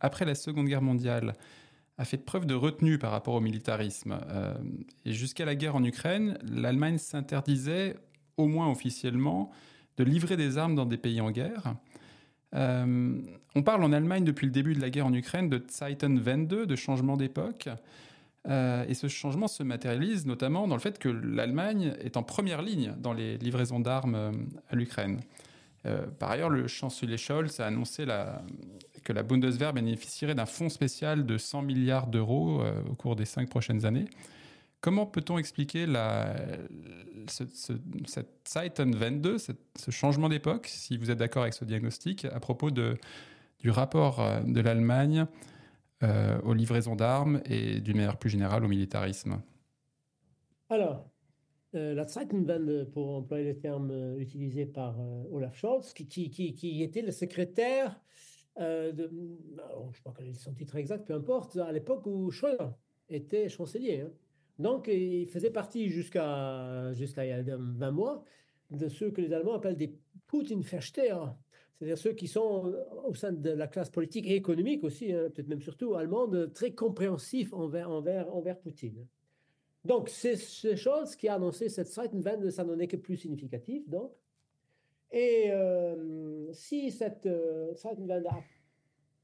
après 0.00 0.24
la 0.24 0.34
Seconde 0.34 0.68
Guerre 0.68 0.82
mondiale, 0.82 1.34
a 1.96 2.04
fait 2.04 2.18
preuve 2.18 2.46
de 2.46 2.54
retenue 2.54 2.98
par 2.98 3.10
rapport 3.10 3.34
au 3.34 3.40
militarisme. 3.40 4.18
et 5.04 5.12
jusqu'à 5.12 5.44
la 5.44 5.54
guerre 5.54 5.74
en 5.74 5.84
Ukraine, 5.84 6.38
l'Allemagne 6.42 6.98
s'interdisait, 6.98 7.96
au 8.36 8.46
moins 8.46 8.70
officiellement, 8.70 9.50
de 9.98 10.04
livrer 10.04 10.36
des 10.36 10.58
armes 10.58 10.74
dans 10.74 10.86
des 10.86 10.96
pays 10.96 11.20
en 11.20 11.30
guerre. 11.30 11.74
Euh, 12.54 13.20
on 13.54 13.62
parle 13.62 13.84
en 13.84 13.92
Allemagne 13.92 14.24
depuis 14.24 14.46
le 14.46 14.52
début 14.52 14.74
de 14.74 14.80
la 14.80 14.90
guerre 14.90 15.06
en 15.06 15.12
Ukraine 15.12 15.48
de 15.50 15.62
Zeitenwende, 15.68 16.66
de 16.66 16.76
changement 16.76 17.16
d'époque. 17.16 17.68
Euh, 18.48 18.84
et 18.88 18.94
ce 18.94 19.08
changement 19.08 19.48
se 19.48 19.62
matérialise 19.62 20.24
notamment 20.24 20.68
dans 20.68 20.76
le 20.76 20.80
fait 20.80 20.98
que 20.98 21.08
l'Allemagne 21.08 21.92
est 22.00 22.16
en 22.16 22.22
première 22.22 22.62
ligne 22.62 22.94
dans 22.98 23.12
les 23.12 23.36
livraisons 23.36 23.80
d'armes 23.80 24.14
euh, 24.14 24.32
à 24.70 24.76
l'Ukraine. 24.76 25.20
par 26.18 26.30
ailleurs, 26.30 26.50
le 26.50 26.66
chancelier 26.68 27.16
Scholz 27.16 27.60
a 27.60 27.66
annoncé 27.66 28.04
que 29.04 29.12
la 29.12 29.22
Bundeswehr 29.22 29.72
bénéficierait 29.72 30.34
d'un 30.34 30.46
fonds 30.46 30.68
spécial 30.68 31.24
de 31.24 31.38
100 31.38 31.62
milliards 31.62 32.08
d'euros 32.08 32.62
au 32.90 32.94
cours 32.94 33.16
des 33.16 33.24
cinq 33.24 33.48
prochaines 33.48 33.86
années 33.86 34.06
Comment 34.80 35.06
peut-on 35.06 35.38
expliquer 35.38 35.86
cette 37.26 38.48
Zeitenwende, 38.48 39.36
ce 39.38 39.90
changement 39.90 40.28
d'époque, 40.28 40.66
si 40.68 40.96
vous 40.96 41.10
êtes 41.10 41.18
d'accord 41.18 41.42
avec 41.42 41.54
ce 41.54 41.64
diagnostic, 41.64 42.24
à 42.26 42.38
propos 42.38 42.70
du 42.70 43.70
rapport 43.70 44.20
euh, 44.20 44.40
de 44.40 44.60
l'Allemagne 44.60 45.26
euh, 46.04 46.40
aux 46.42 46.54
livraisons 46.54 46.94
d'armes 46.94 47.40
et 47.44 47.80
d'une 47.80 47.96
manière 47.96 48.18
plus 48.18 48.30
générale 48.30 48.64
au 48.64 48.68
militarisme? 48.68 49.42
Alors, 50.70 51.10
euh, 51.74 51.94
la 51.94 52.06
Zeitenwende, 52.06 52.88
pour 52.92 53.16
employer 53.16 53.52
le 53.52 53.58
terme 53.58 54.16
utilisé 54.18 54.64
par 54.64 54.96
Olaf 55.32 55.56
Scholz, 55.56 55.92
qui, 55.92 56.82
était 56.82 57.02
le 57.02 57.10
secrétaire 57.10 58.00
euh, 58.60 58.92
de, 58.92 59.08
je 59.08 59.14
ne 59.14 59.92
sais 59.92 60.02
pas 60.02 60.12
quel 60.16 60.28
est 60.28 60.34
son 60.34 60.52
titre 60.52 60.76
exact, 60.76 61.06
peu 61.06 61.14
importe, 61.14 61.56
à 61.56 61.70
l'époque 61.70 62.06
où 62.06 62.30
Schröder 62.30 62.70
était 63.08 63.48
chancelier. 63.48 64.00
Hein. 64.00 64.10
Donc, 64.58 64.88
il 64.88 65.28
faisait 65.28 65.50
partie 65.50 65.88
jusqu'à 65.88 66.92
jusqu'à 66.92 67.24
il 67.24 67.46
y 67.46 67.50
a 67.50 67.56
20 67.56 67.90
mois 67.92 68.24
de 68.70 68.88
ceux 68.88 69.10
que 69.10 69.20
les 69.20 69.32
Allemands 69.32 69.54
appellent 69.54 69.76
des 69.76 69.94
Putin-Versteher, 70.26 71.16
c'est-à-dire 71.78 71.98
ceux 71.98 72.12
qui 72.12 72.26
sont 72.26 72.74
au 73.06 73.14
sein 73.14 73.32
de 73.32 73.50
la 73.50 73.68
classe 73.68 73.88
politique 73.88 74.26
et 74.26 74.34
économique 74.34 74.82
aussi, 74.84 75.12
hein, 75.12 75.30
peut-être 75.32 75.48
même 75.48 75.62
surtout 75.62 75.94
allemande, 75.94 76.52
très 76.52 76.72
compréhensifs 76.72 77.52
envers, 77.52 77.88
envers, 77.90 78.34
envers 78.34 78.58
Poutine. 78.58 79.06
Donc, 79.84 80.08
c'est 80.08 80.36
ces 80.36 80.76
choses 80.76 81.14
qui 81.14 81.28
a 81.28 81.34
annoncé 81.34 81.68
cette 81.68 81.86
Zeitenwende, 81.86 82.50
ça 82.50 82.64
n'en 82.64 82.78
est 82.78 82.88
que 82.88 82.96
plus 82.96 83.16
significatif, 83.16 83.88
donc. 83.88 84.12
Et 85.10 85.50
euh, 85.50 86.52
si 86.52 86.90
cette 86.90 87.24
euh, 87.26 87.72
Zeitenwende 87.74 88.26
a 88.26 88.42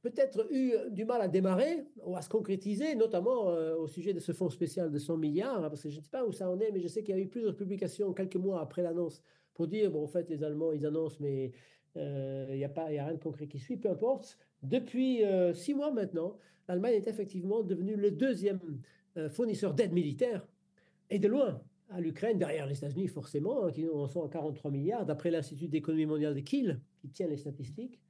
peut-être 0.04 0.46
eu 0.52 0.74
du 0.90 1.06
mal 1.06 1.22
à 1.22 1.28
démarrer 1.28 1.86
ou 2.04 2.14
à 2.14 2.20
se 2.20 2.28
concrétiser, 2.28 2.94
notamment 2.94 3.48
euh, 3.48 3.74
au 3.74 3.86
sujet 3.86 4.12
de 4.12 4.20
ce 4.20 4.32
fonds 4.32 4.50
spécial 4.50 4.90
de 4.90 4.98
100 4.98 5.16
milliards, 5.16 5.62
parce 5.62 5.82
que 5.82 5.88
je 5.88 5.96
ne 5.96 6.02
sais 6.02 6.10
pas 6.10 6.26
où 6.26 6.32
ça 6.32 6.50
en 6.50 6.60
est, 6.60 6.70
mais 6.72 6.80
je 6.80 6.88
sais 6.88 7.02
qu'il 7.02 7.16
y 7.16 7.18
a 7.18 7.22
eu 7.22 7.26
plusieurs 7.26 7.56
publications 7.56 8.12
quelques 8.12 8.36
mois 8.36 8.60
après 8.60 8.82
l'annonce 8.82 9.22
pour 9.54 9.66
dire, 9.66 9.90
bon, 9.90 10.04
en 10.04 10.06
fait, 10.06 10.28
les 10.28 10.44
Allemands, 10.44 10.72
ils 10.72 10.84
annoncent, 10.84 11.16
mais 11.20 11.52
il 11.96 12.56
n'y 12.56 12.64
a, 12.64 12.84
rien 12.84 13.14
de 13.14 13.22
concret 13.22 13.46
qui 13.46 13.58
suit, 13.58 13.78
peu 13.78 13.88
importe. 13.88 14.36
Depuis 14.62 15.22
six 15.54 15.74
mois 15.74 15.92
maintenant, 15.92 16.36
l'Allemagne 16.68 16.94
est 16.94 17.06
effectivement 17.06 17.62
devenue 17.62 17.94
le 17.94 18.10
deuxième 18.10 18.58
fournisseur 19.30 19.74
d'aide 19.74 19.92
militaire, 19.92 20.44
et 21.08 21.18
de 21.18 21.28
loin, 21.28 21.62
à 21.88 22.00
l'Ukraine, 22.00 22.36
derrière 22.36 22.66
les 22.66 22.76
États-Unis 22.76 23.08
forcément, 23.08 23.64
hein, 23.64 23.70
qui 23.70 23.88
en 23.88 24.08
sont 24.08 24.24
à 24.24 24.28
43 24.28 24.70
milliards, 24.70 25.06
d'après 25.06 25.30
l'Institut 25.30 25.68
d'économie 25.68 26.06
mondiale 26.06 26.34
de 26.34 26.40
Kiel, 26.40 26.80
qui 27.00 27.08
tient 27.08 27.28
les 27.28 27.36
statistiques. 27.36 28.00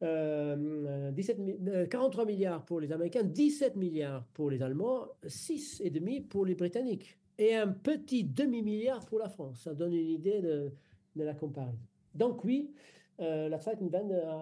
17, 0.00 1.88
43 1.88 2.22
euh, 2.22 2.26
milliards 2.26 2.64
pour 2.64 2.80
les 2.80 2.92
Américains, 2.92 3.22
17 3.22 3.76
milliards 3.76 4.24
pour 4.34 4.50
les 4.50 4.62
Allemands, 4.62 5.06
6,5 5.24 6.26
pour 6.26 6.44
les 6.44 6.54
Britanniques, 6.54 7.16
et 7.38 7.54
un 7.54 7.68
petit 7.68 8.24
demi-milliard 8.24 9.04
pour 9.06 9.18
la 9.18 9.28
France. 9.28 9.62
Ça 9.62 9.74
donne 9.74 9.94
une 9.94 10.08
idée 10.08 10.40
de, 10.40 10.72
la 11.16 11.34
comparaison. 11.34 11.78
Donc 12.14 12.44
oui, 12.44 12.72
euh, 13.20 13.48
la 13.48 13.58
Zeitenwende 13.58 14.12
a, 14.12 14.40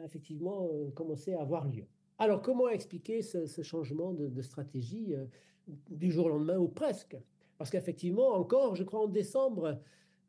a, 0.00 0.04
effectivement 0.04 0.68
euh, 0.72 0.90
commencé 0.92 1.34
à 1.34 1.40
avoir 1.40 1.66
lieu. 1.66 1.84
Alors 2.18 2.40
comment 2.40 2.68
expliquer 2.68 3.22
ce, 3.22 3.62
changement 3.62 4.12
de 4.12 4.42
stratégie 4.42 5.14
du 5.90 6.12
jour 6.12 6.26
au 6.26 6.28
lendemain 6.28 6.58
ou 6.58 6.68
presque? 6.68 7.16
Parce 7.58 7.70
qu'effectivement, 7.70 8.34
encore, 8.34 8.76
je 8.76 8.84
crois 8.84 9.00
en 9.00 9.08
décembre 9.08 9.80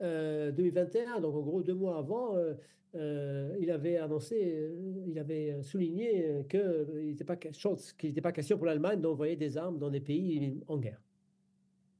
2021, 0.03 1.17
euh, 1.17 1.19
donc 1.21 1.35
en 1.35 1.41
gros 1.41 1.63
deux 1.63 1.73
mois 1.73 1.97
avant, 1.97 2.35
euh, 2.35 2.53
euh, 2.95 3.55
il 3.59 3.71
avait 3.71 3.97
annoncé, 3.97 4.71
il 5.07 5.17
avait 5.17 5.61
souligné 5.63 6.43
qu'il 6.49 7.07
n'était 7.07 7.23
pas, 7.23 7.35
qu'il 7.35 8.21
pas 8.21 8.31
question 8.31 8.57
pour 8.57 8.65
l'Allemagne 8.65 9.01
d'envoyer 9.01 9.35
des 9.35 9.57
armes 9.57 9.79
dans 9.79 9.89
des 9.89 10.01
pays 10.01 10.61
en 10.67 10.77
guerre. 10.77 11.01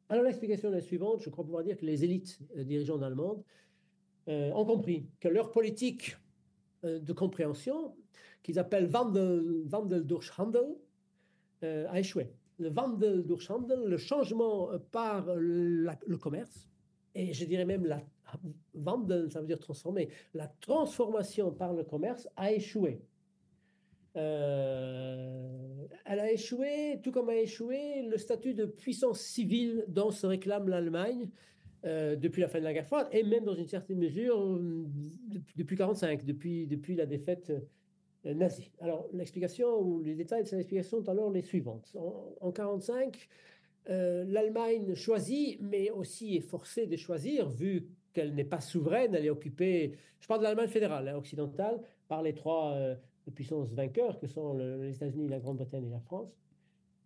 Alors 0.10 0.24
l'explication 0.24 0.69
est 0.69 0.74
la 0.74 0.81
suivante, 0.81 1.22
je 1.22 1.29
crois 1.29 1.43
pouvoir 1.43 1.63
dire 1.63 1.77
que 1.77 1.86
les 1.86 2.03
élites 2.03 2.39
dirigeantes 2.55 3.01
allemandes 3.01 3.43
ont 4.27 4.65
compris 4.65 5.10
que 5.19 5.27
leur 5.27 5.51
politique 5.51 6.17
de 6.83 7.13
compréhension, 7.13 7.95
qu'ils 8.43 8.60
appellent 8.60 8.89
Wandel, 8.93 10.03
durch 10.05 10.31
Handel, 10.38 10.75
a 11.62 12.00
échoué 12.00 12.27
le 12.60 12.69
Wandel 12.69 13.24
durch 13.24 13.50
Handel, 13.50 13.86
le 13.86 13.98
changement 13.98 14.69
par 14.91 15.33
le 15.36 16.17
commerce, 16.17 16.69
et 17.15 17.34
je 17.34 17.46
dirais 17.46 17.65
même 17.65 17.86
la 17.86 18.01
ça 19.29 19.41
veut 19.41 19.48
dire 19.48 19.60
transformer, 19.60 20.10
la 20.34 20.48
transformation 20.48 21.51
par 21.51 21.74
le 21.74 21.84
commerce 21.84 22.27
a 22.36 22.51
échoué. 22.51 23.01
Euh, 24.15 25.88
elle 26.05 26.20
a 26.20 26.32
échoué, 26.32 27.00
tout 27.03 27.12
comme 27.12 27.29
a 27.29 27.36
échoué 27.36 28.03
le 28.03 28.17
statut 28.17 28.53
de 28.53 28.65
puissance 28.65 29.20
civile 29.22 29.86
dont 29.88 30.12
se 30.12 30.27
réclame 30.27 30.70
l'Allemagne 30.70 31.29
euh, 31.86 32.15
depuis 32.15 32.41
la 32.41 32.48
fin 32.48 32.60
de 32.60 32.63
la 32.63 32.74
guerre 32.74 32.86
froide, 32.86 33.08
et 33.12 33.24
même 33.24 33.43
dans 33.43 33.55
une 33.55 33.67
certaine 33.67 33.98
mesure 33.98 34.38
depuis 35.55 35.75
1945, 35.75 36.25
depuis, 36.25 36.67
depuis 36.67 36.96
la 36.96 37.05
défaite 37.05 37.51
euh, 38.25 38.34
nazi. 38.34 38.72
Alors, 38.79 39.10
l'explication 39.13 39.79
ou 39.82 40.01
les 40.01 40.15
détails 40.15 40.43
de 40.43 40.48
cette 40.48 40.60
explication 40.60 41.00
sont 41.00 41.10
alors 41.10 41.32
les 41.32 41.41
suivantes. 41.41 41.91
En 41.96 42.51
1945, 42.51 43.27
euh, 43.89 44.25
l'Allemagne 44.27 44.95
choisit, 44.95 45.59
mais 45.61 45.89
aussi 45.89 46.37
est 46.37 46.41
forcée 46.41 46.87
de 46.87 46.95
choisir, 46.95 47.49
vu 47.49 47.87
qu'elle 48.13 48.33
n'est 48.35 48.43
pas 48.43 48.61
souveraine, 48.61 49.15
elle 49.15 49.25
est 49.25 49.29
occupée, 49.29 49.97
je 50.19 50.27
parle 50.27 50.39
de 50.39 50.45
l'Allemagne 50.45 50.67
fédérale, 50.67 51.07
hein, 51.07 51.17
occidentale, 51.17 51.81
par 52.07 52.21
les 52.21 52.33
trois 52.33 52.73
euh, 52.73 52.95
puissances 53.33 53.73
vainqueurs 53.73 54.19
que 54.19 54.27
sont 54.27 54.53
les 54.53 54.95
États-Unis, 54.95 55.27
la 55.27 55.39
Grande-Bretagne 55.39 55.85
et 55.87 55.89
la 55.89 55.99
France. 55.99 56.29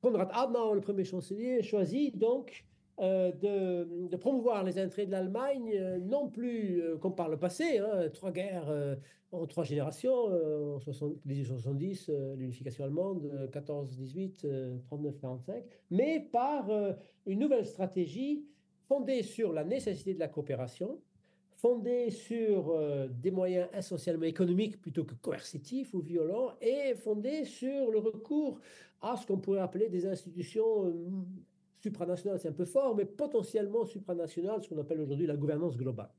Konrad 0.01 0.29
Adenauer, 0.31 0.75
le 0.75 0.81
premier 0.81 1.03
chancelier, 1.03 1.63
choisit 1.63 2.17
donc 2.17 2.65
de, 2.99 4.15
promouvoir 4.17 4.63
les 4.63 4.79
intérêts 4.79 5.05
de 5.05 5.11
l'Allemagne, 5.11 5.99
non 6.01 6.29
plus 6.29 6.81
comme 7.01 7.15
par 7.15 7.29
le 7.29 7.37
passé, 7.37 7.77
hein, 7.77 8.09
trois 8.13 8.31
guerres 8.31 8.97
en 9.31 9.45
trois 9.45 9.63
générations, 9.63 10.29
euh, 10.29 10.77
en 10.77 11.07
1870, 11.25 12.09
euh, 12.09 12.35
l'unification 12.35 12.83
allemande, 12.85 13.49
14-18, 13.51 14.45
39-45, 14.89 15.63
mais 15.91 16.27
par 16.31 16.69
euh, 16.69 16.93
une 17.25 17.39
nouvelle 17.39 17.65
stratégie 17.65 18.45
fondée 18.87 19.23
sur 19.23 19.51
la 19.51 19.63
nécessité 19.63 20.13
de 20.13 20.19
la 20.19 20.29
coopération, 20.29 20.99
fondée 21.57 22.11
sur 22.11 22.79
des 23.09 23.31
moyens 23.31 23.67
essentiellement 23.73 24.25
économiques 24.25 24.79
plutôt 24.79 25.03
que 25.03 25.15
coercitifs 25.15 25.93
ou 25.93 25.99
violents, 25.99 26.51
et 26.61 26.93
fondée 26.93 27.43
sur 27.43 27.89
le 27.91 27.97
recours 27.97 28.59
à 29.01 29.17
ce 29.17 29.25
qu'on 29.25 29.39
pourrait 29.39 29.59
appeler 29.59 29.89
des 29.89 30.05
institutions 30.05 30.93
supranationales, 31.87 32.39
c'est 32.39 32.49
un 32.49 32.59
peu 32.63 32.65
fort, 32.65 32.95
mais 32.95 33.05
potentiellement 33.05 33.85
supranationales, 33.85 34.61
ce 34.61 34.69
qu'on 34.69 34.79
appelle 34.79 35.01
aujourd'hui 35.01 35.27
la 35.27 35.37
gouvernance 35.37 35.77
globale. 35.77 36.09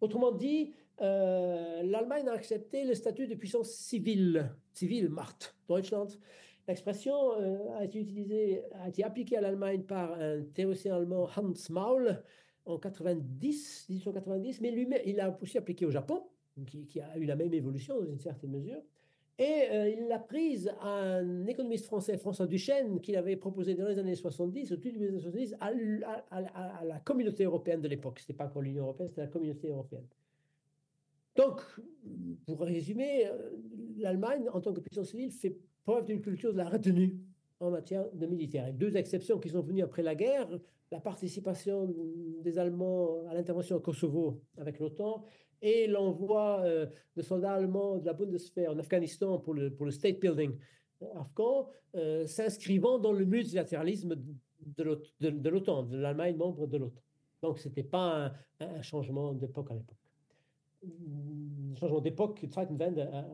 Autrement 0.00 0.32
dit, 0.32 0.72
euh, 1.02 1.82
l'Allemagne 1.82 2.28
a 2.28 2.32
accepté 2.32 2.84
le 2.84 2.94
statut 2.94 3.26
de 3.26 3.34
puissance 3.34 3.70
civile, 3.70 4.50
civile, 4.72 5.08
Macht, 5.08 5.54
Deutschland. 5.68 6.08
L'expression 6.68 7.32
euh, 7.34 7.78
a 7.78 7.84
été 7.84 8.00
utilisée, 8.00 8.62
a 8.82 8.88
été 8.88 9.04
appliquée 9.04 9.36
à 9.36 9.40
l'Allemagne 9.40 9.82
par 9.82 10.12
un 10.20 10.42
théoricien 10.54 10.96
allemand 10.96 11.28
Hans 11.36 11.52
Maul 11.70 12.22
en 12.64 12.78
90, 12.78 13.86
1890, 13.88 14.60
mais 14.60 14.70
lui 14.70 14.88
il 15.04 15.16
l'a 15.16 15.36
aussi 15.42 15.58
appliqué 15.58 15.84
au 15.84 15.90
Japon, 15.90 16.22
qui, 16.66 17.00
a 17.00 17.16
eu 17.18 17.24
la 17.24 17.36
même 17.36 17.52
évolution 17.52 17.98
dans 17.98 18.06
une 18.06 18.20
certaine 18.20 18.50
mesure. 18.50 18.80
Et 19.40 19.70
euh, 19.70 19.88
il 19.88 20.06
l'a 20.06 20.18
prise 20.18 20.70
à 20.82 20.88
un 20.88 21.46
économiste 21.46 21.86
français, 21.86 22.18
François 22.18 22.46
Duchesne, 22.46 23.00
qui 23.00 23.12
l'avait 23.12 23.36
proposé 23.36 23.74
dans 23.74 23.88
les 23.88 23.98
années 23.98 24.14
70, 24.14 24.70
au 24.72 24.76
début 24.76 24.98
des 24.98 25.08
années 25.08 25.18
70, 25.18 25.56
à, 25.58 26.84
la 26.84 27.00
communauté 27.00 27.44
européenne 27.44 27.80
de 27.80 27.88
l'époque. 27.88 28.18
Ce 28.18 28.24
n'était 28.24 28.34
pas 28.34 28.44
encore 28.44 28.60
l'Union 28.60 28.82
européenne, 28.82 29.08
c'était 29.08 29.22
la 29.22 29.28
communauté 29.28 29.68
européenne. 29.68 30.04
Donc, 31.36 31.62
pour 32.44 32.60
résumer, 32.60 33.28
euh, 33.28 33.52
l'Allemagne, 33.96 34.46
en 34.52 34.60
tant 34.60 34.74
que 34.74 34.80
puissance 34.80 35.08
civile, 35.08 35.30
fait 35.32 35.56
preuve 35.84 36.04
d'une 36.04 36.20
culture 36.20 36.52
de 36.52 36.58
la 36.58 36.68
retenue 36.68 37.18
en 37.60 37.70
matière 37.70 38.12
de 38.12 38.26
militaire. 38.26 38.70
Deux 38.74 38.98
exceptions 38.98 39.38
qui 39.38 39.48
sont 39.48 39.62
venues 39.62 39.82
après 39.82 40.02
la 40.02 40.14
guerre, 40.14 40.50
la 40.92 41.00
participation 41.00 41.88
des 42.42 42.58
Allemands 42.58 43.26
à 43.26 43.32
l'intervention 43.32 43.76
au 43.76 43.80
Kosovo 43.80 44.42
avec 44.58 44.80
l'OTAN 44.80 45.24
et 45.62 45.86
l'envoi 45.86 46.62
euh, 46.64 46.86
de 47.16 47.22
soldats 47.22 47.54
allemands 47.54 47.98
de 47.98 48.06
la 48.06 48.12
Bundeswehr 48.12 48.70
en 48.70 48.78
Afghanistan 48.78 49.38
pour 49.38 49.54
le, 49.54 49.72
pour 49.72 49.86
le 49.86 49.92
state 49.92 50.20
building 50.20 50.56
afghan, 51.14 51.68
euh, 51.94 52.26
s'inscrivant 52.26 52.98
dans 52.98 53.12
le 53.12 53.24
multilatéralisme 53.24 54.16
de 54.76 55.48
l'OTAN, 55.48 55.84
de, 55.84 55.96
l'Allemagne 55.96 56.36
membre 56.36 56.66
de 56.66 56.76
l'OTAN. 56.76 57.02
Donc, 57.42 57.58
ce 57.58 57.68
n'était 57.68 57.82
pas 57.82 58.34
un 58.60 58.82
changement 58.82 59.32
d'époque 59.32 59.70
à 59.70 59.74
l'époque 59.74 59.96
changement 61.74 62.00
d'époque, 62.00 62.40
Zeitenwende 62.40 62.98
à, 62.98 63.26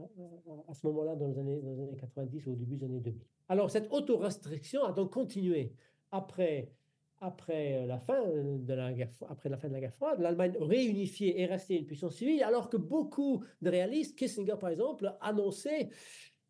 à, 0.69 0.75
ce 0.75 0.87
moment-là, 0.87 1.17
dans, 1.17 1.29
les 1.29 1.39
années, 1.39 1.61
dans 1.61 1.73
les 1.73 1.81
années 1.81 1.97
90 1.97 2.47
ou 2.47 2.53
au 2.53 2.57
début 2.57 2.77
des 2.77 2.85
années 2.85 3.01
2000. 3.01 3.21
Alors, 3.49 3.71
cette 3.71 3.93
auto-restriction 3.93 4.85
a 4.85 4.93
donc 4.93 5.13
continué 5.13 5.73
après, 6.11 6.71
après, 7.21 7.87
la 7.87 7.99
fin 7.99 8.23
de 8.25 8.75
la 8.75 8.93
guerre, 8.93 9.11
après 9.29 9.49
la 9.49 9.57
fin 9.57 9.69
de 9.69 9.73
la 9.73 9.81
guerre 9.81 9.95
froide. 9.95 10.21
L'Allemagne 10.21 10.57
réunifiée 10.61 11.41
est 11.41 11.47
restée 11.47 11.79
une 11.79 11.87
puissance 11.87 12.17
civile, 12.17 12.43
alors 12.43 12.69
que 12.69 12.77
beaucoup 12.77 13.45
de 13.63 13.71
réalistes, 13.71 14.19
Kissinger 14.19 14.57
par 14.61 14.71
exemple, 14.71 15.15
annonçaient 15.21 15.89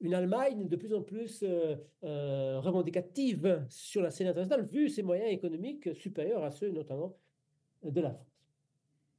une 0.00 0.14
Allemagne 0.14 0.68
de 0.68 0.76
plus 0.76 0.92
en 0.92 1.02
plus 1.02 1.42
euh, 1.42 1.76
euh, 2.04 2.61
revendicative 2.61 3.64
sur 3.70 4.02
la 4.02 4.11
scène 4.11 4.26
internationale, 4.26 4.66
vu 4.66 4.88
ses 4.88 5.02
moyens 5.02 5.30
économiques 5.30 5.94
supérieurs 5.94 6.44
à 6.44 6.50
ceux 6.50 6.70
notamment 6.70 7.16
de 7.82 8.00
la 8.00 8.11
France 8.11 8.37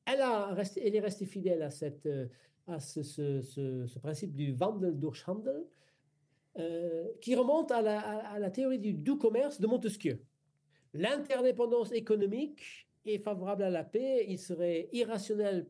elle, 0.07 0.21
a 0.21 0.55
elle 0.83 0.95
est 0.95 0.99
restée 0.99 1.25
fidèle 1.25 1.61
à, 1.61 1.69
cette, 1.69 2.05
euh, 2.05 2.27
à 2.67 2.79
ce, 2.79 3.99
principe 3.99 4.33
du 4.33 4.53
Wandel 4.53 4.97
durch 4.97 5.27
Handel, 5.27 5.65
euh, 6.57 7.07
qui 7.21 7.35
remonte 7.35 7.71
à 7.71 7.81
la, 7.81 8.49
théorie 8.51 8.79
du 8.79 8.93
doux 8.93 9.17
commerce 9.17 9.59
de 9.59 9.67
Montesquieu. 9.67 10.25
L'interdépendance 10.93 11.91
économique 11.91 12.87
est 13.05 13.19
favorable 13.19 13.63
à 13.63 13.69
la 13.69 13.83
paix. 13.83 14.25
Il 14.27 14.39
serait 14.39 14.89
irrationnel 14.91 15.67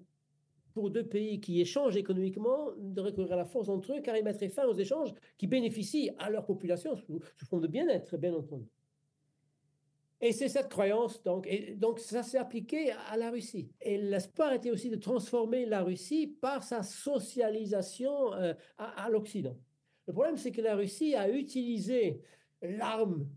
pour 0.73 0.91
deux 0.91 1.05
pays 1.05 1.39
qui 1.39 1.59
échangent 1.59 1.97
économiquement 1.97 2.71
de 2.77 3.01
recourir 3.01 3.33
à 3.33 3.35
la 3.35 3.45
force 3.45 3.67
entre 3.67 3.93
eux, 3.93 4.01
car 4.01 4.15
ils 4.15 4.23
mettraient 4.23 4.49
fin 4.49 4.65
aux 4.67 4.75
échanges 4.75 5.13
qui 5.37 5.47
bénéficient 5.47 6.11
à 6.19 6.29
leur 6.29 6.45
population 6.45 6.95
sous, 6.95 7.19
sous 7.35 7.45
forme 7.45 7.63
de 7.63 7.67
bien-être, 7.67 8.15
bien 8.17 8.33
entendu. 8.33 8.67
Et 10.19 10.31
c'est 10.31 10.49
cette 10.49 10.69
croyance, 10.69 11.21
donc, 11.21 11.45
et 11.47 11.75
donc 11.75 11.99
ça 11.99 12.23
s'est 12.23 12.39
appliqué 12.39 12.91
à 12.91 13.17
la 13.17 13.29
Russie. 13.29 13.69
Et 13.81 13.97
l'espoir 13.97 14.51
était 14.53 14.71
aussi 14.71 14.89
de 14.89 14.95
transformer 14.95 15.65
la 15.65 15.83
Russie 15.83 16.27
par 16.27 16.63
sa 16.63 16.81
socialisation 16.81 18.33
euh, 18.33 18.53
à, 18.77 19.05
à 19.05 19.09
l'Occident. 19.09 19.55
Le 20.07 20.13
problème, 20.13 20.37
c'est 20.37 20.51
que 20.51 20.61
la 20.61 20.75
Russie 20.75 21.15
a 21.15 21.29
utilisé 21.29 22.21
l'arme, 22.61 23.27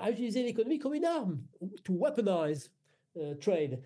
a 0.00 0.10
utilisé 0.10 0.42
l'économie 0.42 0.78
comme 0.78 0.94
une 0.94 1.04
arme, 1.04 1.40
to 1.84 1.94
weaponize 1.94 2.70
uh, 3.16 3.36
trade. 3.38 3.80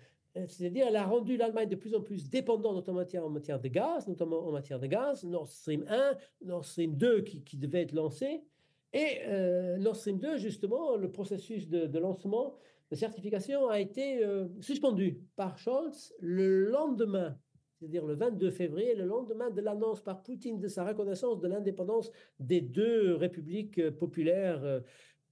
C'est-à-dire, 0.47 0.87
elle 0.87 0.97
a 0.97 1.05
rendu 1.05 1.37
l'Allemagne 1.37 1.69
de 1.69 1.77
plus 1.77 1.95
en 1.95 2.01
plus 2.01 2.29
dépendante, 2.29 2.89
en 2.89 2.93
matière, 2.93 3.25
en 3.25 3.29
matière 3.29 3.59
de 3.59 3.69
gaz, 3.69 4.05
notamment 4.05 4.45
en 4.45 4.51
matière 4.51 4.79
de 4.79 4.87
gaz. 4.87 5.23
Nord 5.23 5.47
Stream 5.47 5.85
1, 5.87 6.17
Nord 6.43 6.65
Stream 6.65 6.95
2 6.95 7.21
qui, 7.21 7.57
devait 7.57 7.83
être 7.83 7.93
lancé. 7.93 8.43
Et 8.91 9.19
euh, 9.27 9.77
Nord 9.77 9.95
Stream 9.95 10.19
2, 10.19 10.35
justement, 10.37 10.97
le 10.97 11.09
processus 11.09 11.69
de, 11.69 11.99
lancement, 11.99 12.57
de 12.91 12.95
certification 12.97 13.69
a 13.69 13.79
été 13.79 14.25
euh, 14.25 14.47
suspendu 14.59 15.21
par 15.37 15.57
Scholz 15.57 16.13
le 16.19 16.65
lendemain, 16.69 17.37
c'est-à-dire 17.79 18.05
le 18.05 18.15
22 18.15 18.51
février, 18.51 18.95
le 18.95 19.05
lendemain 19.05 19.49
de 19.49 19.61
l'annonce 19.61 20.01
par 20.01 20.23
Poutine 20.23 20.59
de 20.59 20.67
sa 20.67 20.85
reconnaissance 20.85 21.39
de 21.39 21.47
l'indépendance 21.47 22.11
des 22.39 22.61
deux 22.61 23.15
républiques 23.15 23.79
euh, 23.79 23.91
populaires, 23.91 24.63
euh, 24.63 24.79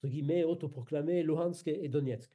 entre 0.03 0.11
guillemets, 0.11 1.23
Luhansk 1.23 1.67
et 1.67 1.87
Donetsk. 1.87 2.29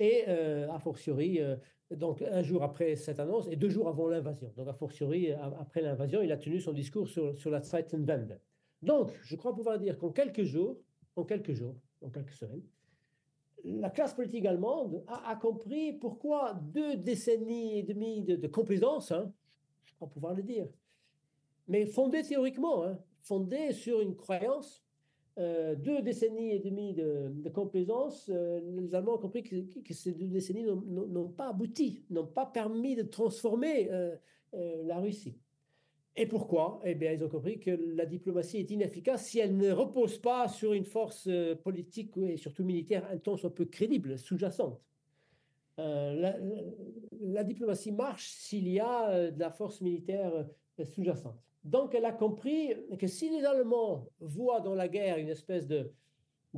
Et 0.00 0.24
euh, 0.28 0.70
a 0.70 0.78
fortiori, 0.78 1.40
euh, 1.40 1.56
donc 1.90 2.22
un 2.22 2.42
jour 2.42 2.62
après 2.62 2.96
cette 2.96 3.20
annonce 3.20 3.46
et 3.48 3.56
deux 3.56 3.68
jours 3.68 3.88
avant 3.88 4.08
l'invasion, 4.08 4.52
donc 4.56 4.66
a 4.66 4.72
fortiori, 4.72 5.30
après 5.32 5.82
l'invasion, 5.82 6.22
il 6.22 6.32
a 6.32 6.36
tenu 6.36 6.60
son 6.60 6.72
discours 6.72 7.08
sur, 7.08 7.36
sur 7.38 7.50
la 7.50 7.60
Zeitenwende. 7.62 8.40
Donc, 8.82 9.12
je 9.22 9.36
crois 9.36 9.54
pouvoir 9.54 9.78
dire 9.78 9.98
qu'en 9.98 10.10
quelques 10.10 10.42
jours, 10.42 10.78
en 11.14 11.24
quelques 11.24 11.52
jours, 11.52 11.76
en 12.02 12.10
quelques 12.10 12.32
semaines, 12.32 12.62
la 13.64 13.88
classe 13.88 14.14
politique 14.14 14.44
allemande 14.46 15.04
a, 15.06 15.36
compris 15.36 15.92
pourquoi 15.92 16.54
deux 16.54 16.96
décennies 16.96 17.78
et 17.78 17.82
demie 17.82 18.22
de, 18.22 18.36
de 18.36 18.46
complaisance, 18.48 19.12
hein, 19.12 19.32
pouvoir 20.12 20.34
le 20.34 20.42
dire, 20.42 20.68
mais 21.66 21.86
fondée 21.86 22.22
théoriquement, 22.22 22.84
hein, 22.84 22.98
fondée 23.22 23.72
sur 23.72 24.00
une 24.00 24.16
croyance, 24.16 24.83
euh, 25.36 25.74
deux 25.74 26.00
décennies 26.00 26.52
et 26.52 26.60
demie 26.60 26.94
de, 26.94 27.48
complaisance, 27.52 28.30
euh, 28.32 28.60
les 28.78 28.94
Allemands 28.94 29.14
ont 29.14 29.18
compris 29.18 29.42
que, 29.42 29.92
ces 29.92 30.12
deux 30.12 30.28
décennies 30.28 30.64
n'ont 30.64 31.28
pas 31.28 31.48
abouti, 31.48 32.04
n'ont 32.10 32.26
pas 32.26 32.46
permis 32.46 32.94
de 32.94 33.02
transformer 33.02 33.90
euh, 33.90 34.16
la 34.52 35.00
Russie. 35.00 35.36
Et 36.16 36.26
pourquoi? 36.26 36.80
Eh 36.84 36.94
bien, 36.94 37.10
ils 37.10 37.24
ont 37.24 37.28
compris 37.28 37.58
que 37.58 37.72
la 37.96 38.06
diplomatie 38.06 38.58
est 38.58 38.70
inefficace 38.70 39.26
si 39.26 39.40
elle 39.40 39.56
ne 39.56 39.72
repose 39.72 40.18
pas 40.18 40.46
sur 40.46 40.72
une 40.72 40.84
force 40.84 41.28
politique 41.64 42.16
et 42.18 42.36
surtout 42.36 42.62
militaire 42.62 43.04
un 43.10 43.36
soit 43.36 43.52
peu 43.52 43.64
crédible, 43.64 44.16
sous-jacente. 44.16 44.80
La, 45.76 47.42
diplomatie 47.42 47.90
marche 47.90 48.28
s'il 48.28 48.68
y 48.68 48.78
a 48.78 49.32
de 49.32 49.40
la 49.40 49.50
force 49.50 49.80
militaire 49.80 50.46
sous-jacente. 50.84 51.42
Donc, 51.64 51.94
elle 51.94 52.04
a 52.04 52.12
compris 52.12 52.74
que 52.98 53.06
si 53.06 53.30
les 53.30 53.44
Allemands 53.44 54.06
voient 54.20 54.60
dans 54.60 54.74
la 54.74 54.88
guerre 54.88 55.18
une 55.18 55.30
espèce 55.30 55.66
de, 55.66 55.90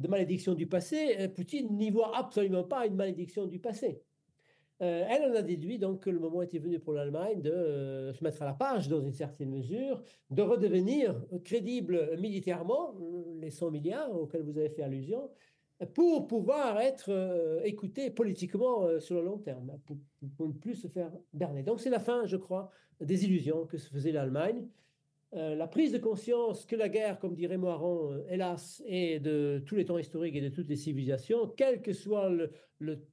malédiction 0.08 0.54
du 0.54 0.66
passé, 0.66 1.28
Poutine 1.34 1.76
n'y 1.76 1.90
voit 1.90 2.16
absolument 2.16 2.64
pas 2.64 2.86
une 2.86 2.96
malédiction 2.96 3.46
du 3.46 3.60
passé. 3.60 4.02
Euh, 4.82 5.06
elle 5.08 5.30
en 5.30 5.34
a 5.34 5.40
déduit 5.40 5.78
donc 5.78 6.00
que 6.00 6.10
le 6.10 6.18
moment 6.18 6.42
était 6.42 6.58
venu 6.58 6.78
pour 6.78 6.92
l'Allemagne 6.92 7.40
de 7.40 7.50
euh, 7.50 8.12
se 8.12 8.22
mettre 8.22 8.42
à 8.42 8.44
la 8.44 8.52
page 8.52 8.88
dans 8.88 9.00
une 9.00 9.12
certaine 9.12 9.50
mesure, 9.50 10.02
de 10.28 10.42
redevenir 10.42 11.18
crédible 11.44 12.14
militairement, 12.18 12.94
les 13.40 13.50
100 13.50 13.70
milliards 13.70 14.14
auxquels 14.14 14.42
vous 14.42 14.58
avez 14.58 14.68
fait 14.68 14.82
allusion, 14.82 15.30
pour 15.94 16.26
pouvoir 16.26 16.78
être 16.80 17.10
euh, 17.10 17.62
écouté 17.64 18.10
politiquement 18.10 19.00
sur 19.00 19.16
le 19.16 19.22
long 19.22 19.38
terme, 19.38 19.78
pour, 19.86 19.96
pour, 20.36 20.48
ne 20.48 20.52
plus 20.52 20.74
se 20.74 20.88
faire 20.88 21.10
berner. 21.32 21.62
Donc 21.62 21.80
c'est 21.80 21.90
la 21.90 22.00
fin, 22.00 22.26
je 22.26 22.36
crois, 22.36 22.70
des 23.00 23.24
illusions 23.24 23.64
que 23.64 23.78
se 23.78 23.88
faisait 23.88 24.12
l'Allemagne. 24.12 24.68
Euh, 25.34 25.56
la 25.56 25.66
prise 25.66 25.92
de 25.92 25.98
conscience 25.98 26.64
que 26.66 26.76
la 26.76 26.88
guerre, 26.88 27.18
comme 27.18 27.34
dirait 27.34 27.56
Moiron, 27.56 28.12
euh, 28.12 28.24
hélas, 28.30 28.82
est 28.86 29.18
de 29.18 29.60
tous 29.66 29.74
les 29.74 29.84
temps 29.84 29.98
historiques 29.98 30.36
et 30.36 30.40
de 30.40 30.48
toutes 30.48 30.68
les 30.68 30.76
civilisations, 30.76 31.52
quel 31.56 31.82
que 31.82 31.92
soit 31.92 32.30
le, 32.30 32.50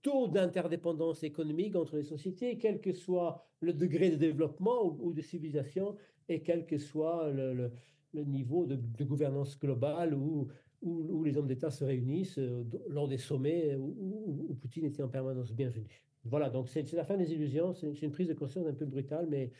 taux 0.04 0.28
d'interdépendance 0.28 1.24
économique 1.24 1.76
entre 1.76 1.98
les 1.98 2.04
sociétés, 2.04 2.60
quel 2.60 2.82
que 2.82 2.94
soit 2.94 3.44
le 3.62 3.74
degré 3.74 4.12
de 4.12 4.16
développement 4.16 4.86
ou, 4.86 5.12
de 5.12 5.22
civilisation, 5.22 5.96
et 6.30 6.44
quel 6.44 6.68
que 6.68 6.78
soit 6.78 7.32
le, 7.32 7.72
niveau 8.14 8.68
de, 8.68 9.04
gouvernance 9.04 9.60
globale 9.60 10.14
où, 10.14 10.50
où, 10.84 11.24
les 11.24 11.36
hommes 11.36 11.48
d'État 11.48 11.72
se 11.72 11.84
réunissent 11.84 12.38
euh, 12.38 12.64
lors 12.90 13.08
des 13.08 13.18
sommets 13.18 13.76
où, 13.76 14.48
où, 14.50 14.54
Poutine 14.54 14.86
était 14.86 15.02
en 15.02 15.10
permanence 15.10 15.52
bienvenu. 15.52 16.04
Voilà, 16.26 16.52
donc 16.52 16.70
c'est 16.70 16.90
la 16.94 17.06
fin 17.06 17.18
des 17.18 17.34
illusions, 17.34 17.74
c'est 17.74 18.02
une 18.04 18.12
prise 18.12 18.28
de 18.28 18.34
conscience 18.36 18.68
un 18.68 18.74
peu 18.74 18.86
brutale, 18.86 19.28
mais 19.30 19.52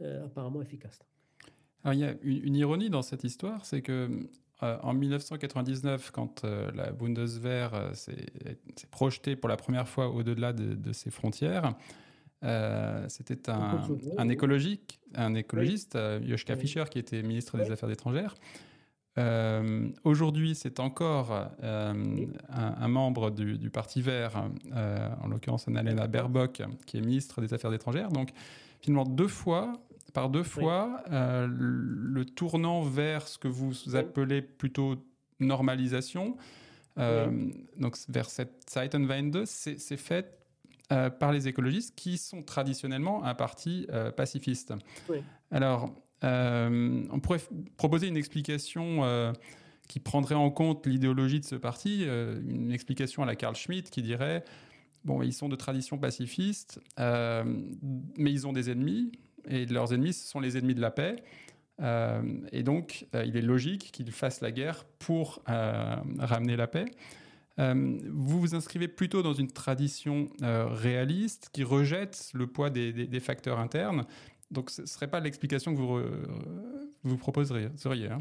apparemment 0.00 0.60
efficace. 0.60 0.98
Alors, 1.84 1.94
il 1.94 2.00
y 2.00 2.04
a 2.04 2.14
une, 2.22 2.44
une, 2.44 2.56
ironie 2.56 2.90
dans 2.90 3.02
cette 3.02 3.24
histoire, 3.24 3.64
c'est 3.64 3.82
que 3.82 4.08
euh, 4.62 4.78
en 4.82 4.94
1999, 4.94 6.10
quand 6.12 6.44
euh, 6.44 6.70
la 6.74 6.92
Bundeswehr 6.92 7.74
euh, 7.74 7.94
s'est 7.94 8.16
projetée 8.90 9.34
pour 9.34 9.48
la 9.48 9.56
première 9.56 9.88
fois 9.88 10.08
au-delà 10.08 10.52
de, 10.52 10.74
de, 10.74 10.92
ses 10.92 11.10
frontières, 11.10 11.74
c'était 13.08 13.50
un, 13.50 13.80
un, 14.18 14.28
écologique, 14.28 14.98
un 15.14 15.34
écologiste. 15.34 15.96
Joschka. 16.26 16.56
Fischer, 16.56 16.84
qui 16.90 16.98
était 16.98 17.22
ministre 17.22 17.56
des 17.56 17.70
Affaires 17.70 17.90
étrangères. 17.90 18.34
Aujourd'hui, 20.02 20.56
c'est 20.56 20.80
encore 20.80 21.30
un, 21.62 21.94
un, 22.50 22.88
membre 22.88 23.30
du, 23.30 23.58
du 23.58 23.70
Parti 23.70 24.02
vert, 24.02 24.42
en 25.22 25.28
l'occurrence 25.28 25.68
Annalena 25.68 26.08
Baerbock, 26.08 26.62
qui 26.84 26.96
est 26.96 27.00
ministre 27.00 27.40
des 27.40 27.54
Affaires 27.54 27.72
étrangères. 27.72 28.08
Donc, 28.08 28.30
finalement, 28.80 29.04
deux 29.04 29.28
fois, 29.28 29.74
par 30.12 30.28
deux 30.28 30.42
fois 30.42 31.02
oui. 31.04 31.10
euh, 31.12 31.46
le 31.48 32.24
tournant 32.24 32.82
vers 32.82 33.28
ce 33.28 33.38
que 33.38 33.48
vous 33.48 33.96
appelez 33.96 34.42
plutôt 34.42 34.96
normalisation, 35.40 36.36
euh, 36.98 37.28
oui. 37.30 37.66
donc 37.78 37.96
vers 38.08 38.28
cette 38.28 38.68
Zeitenwende, 38.70 39.44
c'est 39.46 39.96
fait 39.96 40.38
euh, 40.90 41.10
par 41.10 41.32
les 41.32 41.48
écologistes 41.48 41.94
qui 41.96 42.18
sont 42.18 42.42
traditionnellement 42.42 43.24
un 43.24 43.34
parti 43.34 43.86
euh, 43.90 44.10
pacifiste. 44.10 44.74
Oui. 45.08 45.18
Alors, 45.50 45.94
on 46.22 47.20
pourrait 47.20 47.40
proposer 47.76 48.06
une 48.06 48.16
explication 48.16 49.32
qui 49.88 49.98
prendrait 49.98 50.36
en 50.36 50.50
compte 50.50 50.86
l'idéologie 50.86 51.40
de 51.40 51.44
ce 51.44 51.56
parti, 51.56 52.04
une 52.04 52.70
explication 52.70 53.24
à 53.24 53.26
la 53.26 53.34
Carl 53.34 53.56
Schmitt 53.56 53.90
qui 53.90 54.02
dirait 54.02 54.44
bon, 55.04 55.20
ils 55.22 55.32
sont 55.32 55.48
de 55.48 55.56
tradition 55.56 55.98
pacifiste, 55.98 56.80
mais 56.96 58.30
ils 58.32 58.46
ont 58.46 58.52
des 58.52 58.70
ennemis, 58.70 59.10
et 59.48 59.66
leurs 59.66 59.92
ennemis, 59.92 60.12
ce 60.12 60.28
sont 60.28 60.40
les 60.40 60.56
ennemis 60.56 60.74
de 60.74 60.80
la 60.80 60.90
paix. 60.90 61.16
Euh, 61.80 62.22
et 62.52 62.62
donc, 62.62 63.06
euh, 63.14 63.24
il 63.24 63.36
est 63.36 63.42
logique 63.42 63.90
qu'ils 63.92 64.12
fassent 64.12 64.40
la 64.40 64.52
guerre 64.52 64.84
pour 64.98 65.42
euh, 65.48 65.96
ramener 66.18 66.56
la 66.56 66.66
paix. 66.66 66.86
Vous 67.58 68.40
vous 68.40 68.54
inscrivez 68.54 68.88
plutôt 68.88 69.22
dans 69.22 69.34
une 69.34 69.50
tradition 69.52 70.30
réaliste 70.40 71.50
qui 71.52 71.62
rejette 71.62 72.30
le 72.34 72.46
poids 72.46 72.70
des, 72.70 73.20
facteurs 73.20 73.60
internes. 73.60 74.04
Donc, 74.50 74.70
ce 74.70 74.82
ne 74.82 74.86
serait 74.86 75.06
pas 75.06 75.20
l'explication 75.20 75.72
que 75.72 75.78
vous, 75.78 76.00
vous 77.04 77.16
proposeriez. 77.18 77.66
Hein? 77.66 78.18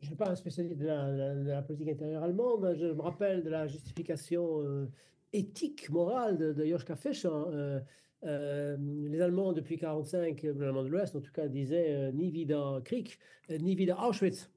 Je 0.00 0.04
ne 0.04 0.06
suis 0.06 0.14
pas 0.14 0.30
un 0.30 0.36
spécialiste 0.36 0.78
de 0.78 0.86
la, 0.86 1.62
politique 1.62 1.88
intérieure 1.88 2.22
allemande. 2.22 2.76
Je 2.78 2.86
me 2.86 3.00
rappelle 3.00 3.42
de 3.42 3.50
la 3.50 3.66
justification 3.66 4.86
éthique, 5.32 5.90
morale 5.90 6.36
de, 6.36 6.52
de 6.52 6.64
Joschka 6.64 6.94
Fischer. 6.94 7.80
Euh, 8.24 8.76
euh, 8.76 8.76
les 9.08 9.20
Allemands, 9.20 9.52
depuis 9.52 9.76
1945, 9.76 10.42
l'Allemand 10.58 10.82
de 10.82 10.88
l'Ouest 10.88 11.16
en 11.16 11.20
tout 11.20 11.32
cas, 11.32 11.48
disaient 11.48 11.94
euh, 11.94 12.12
ni 12.12 12.30
wieder 12.30 12.80
Krieg, 12.84 13.18
euh, 13.50 13.58
ni 13.58 13.76
wieder 13.76 14.02
Auschwitz. 14.02 14.50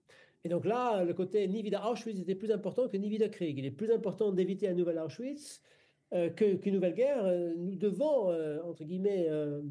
Et 0.44 0.50
donc 0.50 0.66
là, 0.66 1.04
le 1.04 1.14
côté 1.14 1.48
ni 1.48 1.62
wieder 1.62 1.86
Auschwitz 1.86 2.20
était 2.20 2.36
plus 2.36 2.52
important 2.52 2.88
que 2.88 2.98
ni 2.98 3.10
wieder 3.10 3.30
Krieg. 3.30 3.58
Il 3.58 3.66
est 3.66 3.72
plus 3.72 3.92
important 3.92 4.32
d'éviter 4.32 4.68
un 4.68 4.74
nouvel 4.74 4.98
Auschwitz 4.98 5.62
euh, 6.14 6.30
qu'une 6.30 6.60
qu 6.60 6.72
nouvelle 6.72 6.94
guerre. 6.94 7.24
Nous 7.58 7.76
devons, 7.76 8.32
euh, 8.32 8.60
entre 8.64 8.84
guillemets, 8.84 9.28
euh, 9.30 9.62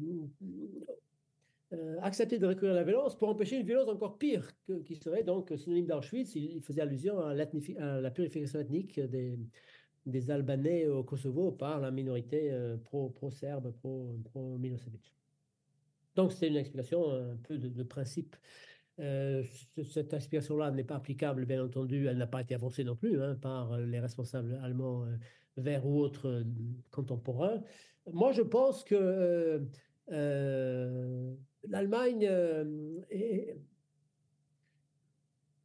accepter 2.01 2.39
de 2.39 2.47
recourir 2.47 2.71
à 2.71 2.75
la 2.75 2.83
violence 2.83 3.15
pour 3.17 3.29
empêcher 3.29 3.57
une 3.57 3.65
violence 3.65 3.89
encore 3.89 4.17
pire, 4.17 4.49
qui 4.85 4.95
serait 4.95 5.23
donc 5.23 5.53
synonyme 5.55 5.85
d'Auschwitz. 5.85 6.35
Il, 6.35 6.61
faisait 6.61 6.81
allusion 6.81 7.19
à, 7.19 7.35
la 7.35 8.11
purification 8.11 8.59
ethnique 8.59 8.99
des, 8.99 9.37
des 10.05 10.31
Albanais 10.31 10.87
au 10.87 11.03
Kosovo 11.03 11.51
par 11.51 11.79
la 11.79 11.91
minorité 11.91 12.51
euh, 12.51 12.77
pro-serbe, 12.77 13.71
pro, 13.71 14.17
pro, 14.25 14.57
Milosevic. 14.57 15.13
Donc 16.15 16.31
c'est 16.31 16.47
une 16.47 16.57
explication 16.57 17.11
un 17.11 17.37
peu 17.37 17.57
de, 17.57 17.83
principe. 17.83 18.35
Euh, 18.99 19.43
cette 19.89 20.13
explication-là 20.13 20.71
n'est 20.71 20.83
pas 20.83 20.95
applicable, 20.95 21.45
bien 21.45 21.63
entendu, 21.63 22.07
elle 22.07 22.17
n'a 22.17 22.27
pas 22.27 22.41
été 22.41 22.55
avancée 22.55 22.83
non 22.83 22.95
plus 22.95 23.21
hein, 23.21 23.35
par 23.35 23.77
les 23.77 23.99
responsables 23.99 24.59
allemands 24.63 25.05
euh, 25.05 25.15
verts 25.57 25.85
ou 25.85 25.99
autres 25.99 26.27
euh, 26.27 26.43
contemporains. 26.91 27.61
Moi, 28.11 28.31
je 28.31 28.41
pense 28.41 28.83
que 28.83 29.65
Euh, 30.11 31.33
L'Allemagne 31.69 32.27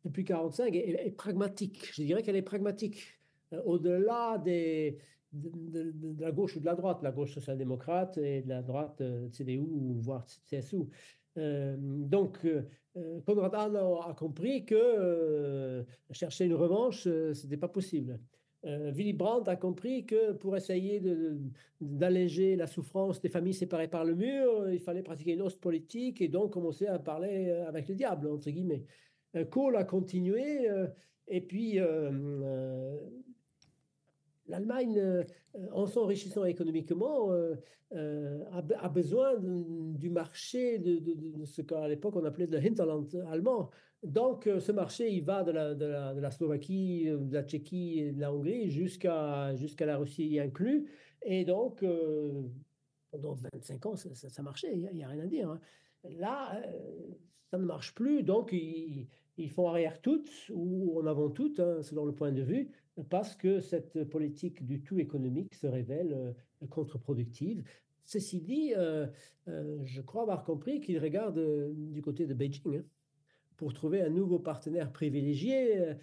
depuis 0.04 0.22
1945 0.22 0.74
est, 0.74 1.06
est, 1.06 1.10
pragmatique. 1.10 1.90
Je 1.92 2.02
dirais 2.02 2.22
qu'elle 2.22 2.36
est 2.36 2.42
pragmatique. 2.42 3.15
Au-delà 3.64 4.38
des, 4.38 4.98
de, 5.32 6.20
la 6.20 6.32
gauche 6.32 6.56
ou 6.56 6.60
de 6.60 6.66
la 6.66 6.74
droite, 6.74 7.02
la 7.02 7.12
gauche 7.12 7.34
social-démocrate 7.34 8.18
et 8.18 8.42
de 8.42 8.48
la 8.48 8.62
droite 8.62 9.02
CDU 9.32 9.58
ou 9.58 9.96
voire 10.00 10.24
CSU. 10.50 10.88
donc, 11.36 12.46
Konrad 13.26 13.54
Adenauer 13.54 14.08
a 14.08 14.14
compris 14.14 14.64
que 14.64 15.84
chercher 16.10 16.46
une 16.46 16.54
revanche, 16.54 17.02
ce 17.04 17.42
n'était 17.42 17.58
pas 17.58 17.68
possible. 17.68 18.18
Euh, 18.66 18.90
Willy 18.90 19.12
Brandt 19.12 19.48
a 19.50 19.56
compris 19.56 20.06
que 20.06 20.32
pour 20.32 20.56
essayer 20.56 21.00
d'alléger 21.80 22.56
la 22.56 22.66
souffrance 22.66 23.20
des 23.20 23.28
familles 23.28 23.54
séparées 23.54 23.88
par 23.88 24.04
le 24.04 24.14
mur, 24.14 24.70
il 24.70 24.80
fallait 24.80 25.02
pratiquer 25.02 25.34
une 25.34 25.42
hausse 25.42 25.56
politique 25.56 26.20
et 26.20 26.28
donc 26.28 26.52
commencer 26.52 26.86
à 26.86 26.98
parler 26.98 27.48
euh, 27.48 27.68
avec 27.68 27.88
le 27.88 27.94
diable, 27.94 28.28
entre 28.28 28.50
guillemets. 28.50 28.84
Euh, 29.36 29.44
Kohl 29.44 29.76
a 29.76 29.84
continué 29.84 30.68
et 31.28 31.40
puis 31.40 31.78
l'Allemagne, 34.48 35.24
en 35.72 35.86
s'enrichissant 35.86 36.44
économiquement, 36.44 37.30
a, 37.92 38.88
besoin 38.88 39.34
du 39.38 40.10
marché 40.10 40.78
de, 40.78 41.44
ce 41.44 41.62
qu'à 41.62 41.88
l'époque 41.88 42.16
on 42.16 42.24
appelait 42.24 42.46
le 42.46 42.58
Hinterland 42.58 43.06
allemand. 43.30 43.70
Donc, 44.02 44.46
euh, 44.46 44.60
ce 44.60 44.72
marché, 44.72 45.10
il 45.10 45.24
va 45.24 45.42
de 45.42 45.50
la, 45.50 46.30
Slovaquie, 46.30 47.08
euh, 47.08 47.18
de 47.18 47.34
la 47.34 47.42
Tchéquie 47.42 48.12
de 48.12 48.20
la 48.20 48.32
Hongrie 48.32 48.70
jusqu'à 48.70 49.54
jusqu'à 49.56 49.86
la 49.86 49.96
Russie 49.96 50.38
inclus. 50.38 50.88
Et 51.22 51.44
donc, 51.44 51.82
euh, 51.82 52.42
pendant 53.10 53.34
25 53.34 53.86
ans, 53.86 53.96
ça, 53.96 54.42
marchait, 54.42 54.72
il 54.74 54.90
n'y 54.92 55.02
a, 55.02 55.08
rien 55.08 55.24
à 55.24 55.26
dire. 55.26 55.50
Hein. 55.50 55.60
Là, 56.04 56.62
ça 57.50 57.58
ne 57.58 57.64
marche 57.64 57.94
plus. 57.94 58.22
Donc, 58.22 58.50
ils, 58.52 59.08
ils, 59.38 59.50
font 59.50 59.68
arrière 59.68 60.00
toutes, 60.00 60.30
ou 60.50 61.00
en 61.00 61.06
avant 61.06 61.30
toutes, 61.30 61.58
hein, 61.58 61.82
selon 61.82 62.04
le 62.04 62.12
point 62.12 62.30
de 62.30 62.42
vue, 62.42 62.70
parce 63.08 63.36
que 63.36 63.60
cette 63.60 64.04
politique 64.04 64.64
du 64.64 64.82
tout 64.82 64.98
économique 64.98 65.54
se 65.54 65.66
révèle 65.66 66.34
contre-productive. 66.70 67.62
Ceci 68.04 68.40
dit, 68.40 68.72
je 69.46 70.00
crois 70.00 70.22
avoir 70.22 70.44
compris 70.44 70.80
qu'ils 70.80 70.98
regardent 70.98 71.74
du 71.92 72.00
côté 72.02 72.26
de 72.26 72.34
Beijing. 72.34 72.78
Hein 72.78 72.84
pour 73.56 73.72
trouver 73.72 74.02
un 74.02 74.10
nouveau 74.10 74.38
partenaire 74.38 74.92
privilégié. 74.92 75.96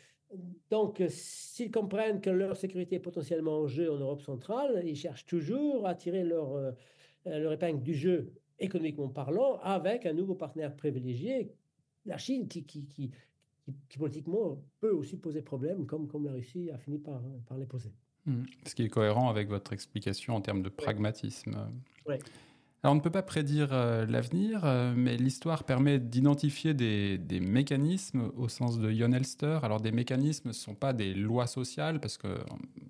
Donc, 0.70 1.04
s'ils 1.10 1.72
comprennent 1.72 2.22
que 2.22 2.30
leur 2.30 2.58
sécurité 2.58 2.96
est 2.96 3.00
potentiellement 3.00 3.60
en 3.60 3.68
jeu 3.68 3.92
en 3.92 3.98
Europe 3.98 4.22
centrale, 4.22 4.82
ils 4.86 4.96
cherchent 4.96 5.26
toujours 5.26 5.88
à 5.88 5.94
tirer 5.94 6.24
leur, 6.24 6.56
euh, 6.56 6.72
leur 7.26 7.54
épingle 7.54 7.84
du 7.84 7.94
jeu, 7.94 8.34
économiquement 8.60 9.10
parlant, 9.10 9.60
avec 9.62 10.06
un 10.06 10.14
nouveau 10.14 10.34
partenaire 10.34 10.76
privilégié, 10.76 11.52
la 12.06 12.18
Chine, 12.18 12.48
qui, 12.48 13.12
qui 13.90 13.98
politiquement 13.98 14.62
peut 14.80 14.92
aussi 14.92 15.18
poser 15.18 15.42
problème, 15.42 15.86
comme, 15.86 16.08
comme 16.08 16.26
la 16.26 16.34
Russie 16.34 16.70
a 16.72 16.78
fini 16.78 17.00
par, 17.00 17.22
par 17.48 17.58
les 17.58 17.66
poser. 17.66 17.94
Hmm. 18.26 18.44
Ce 18.66 18.76
qui 18.76 18.84
est 18.84 18.90
cohérent 18.90 19.30
avec 19.30 19.50
votre 19.50 19.74
explication 19.74 20.36
en 20.36 20.42
termes 20.42 20.64
de 20.64 20.70
pragmatisme. 20.70 21.58
Oui. 22.08 22.16
Alors 22.84 22.92
on 22.92 22.98
ne 22.98 23.02
peut 23.02 23.10
pas 23.10 23.24
prédire 23.24 23.70
euh, 23.72 24.06
l'avenir, 24.06 24.66
euh, 24.66 24.94
mais 24.94 25.16
l'histoire 25.16 25.64
permet 25.64 26.00
d'identifier 26.00 26.74
des, 26.74 27.18
mécanismes 27.40 28.30
au 28.36 28.50
sens 28.50 28.78
de 28.78 28.92
Jon 28.92 29.14
Elster. 29.14 29.60
Alors 29.64 29.80
des 29.80 29.94
mécanismes 29.94 30.50
ne 30.50 30.54
sont 30.54 30.76
pas 30.76 30.92
des 30.92 31.14
lois 31.14 31.48
sociales, 31.48 32.02
parce 32.02 32.18
que 32.18 32.28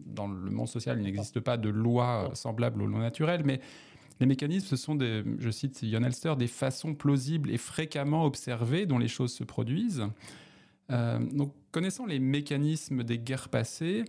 dans 0.07 0.27
le 0.27 0.49
monde 0.49 0.67
social, 0.67 0.97
il 0.97 1.03
n'existe 1.03 1.39
pas 1.39 1.57
de 1.57 1.69
loi 1.69 2.31
semblable 2.33 2.81
aux 2.81 2.88
lois 2.88 3.01
naturelles, 3.01 3.43
mais 3.45 3.59
les 4.19 4.25
mécanismes, 4.25 4.65
ce 4.65 4.77
sont 4.77 4.95
des, 4.95 5.23
je 5.38 5.51
cite 5.51 5.86
Jon 5.86 6.01
Elster, 6.03 6.33
des 6.39 6.47
façons 6.47 6.95
plausibles 6.95 7.51
et 7.51 7.59
fréquemment 7.59 8.25
observées 8.25 8.88
dont 8.88 8.97
les 8.97 9.07
choses 9.07 9.33
se 9.33 9.43
produisent. 9.43 10.07
Euh, 10.91 11.19
donc 11.19 11.54
connaissant 11.72 12.06
les 12.06 12.19
mécanismes 12.19 13.04
des 13.04 13.17
guerres 13.17 13.50
passées, 13.50 14.06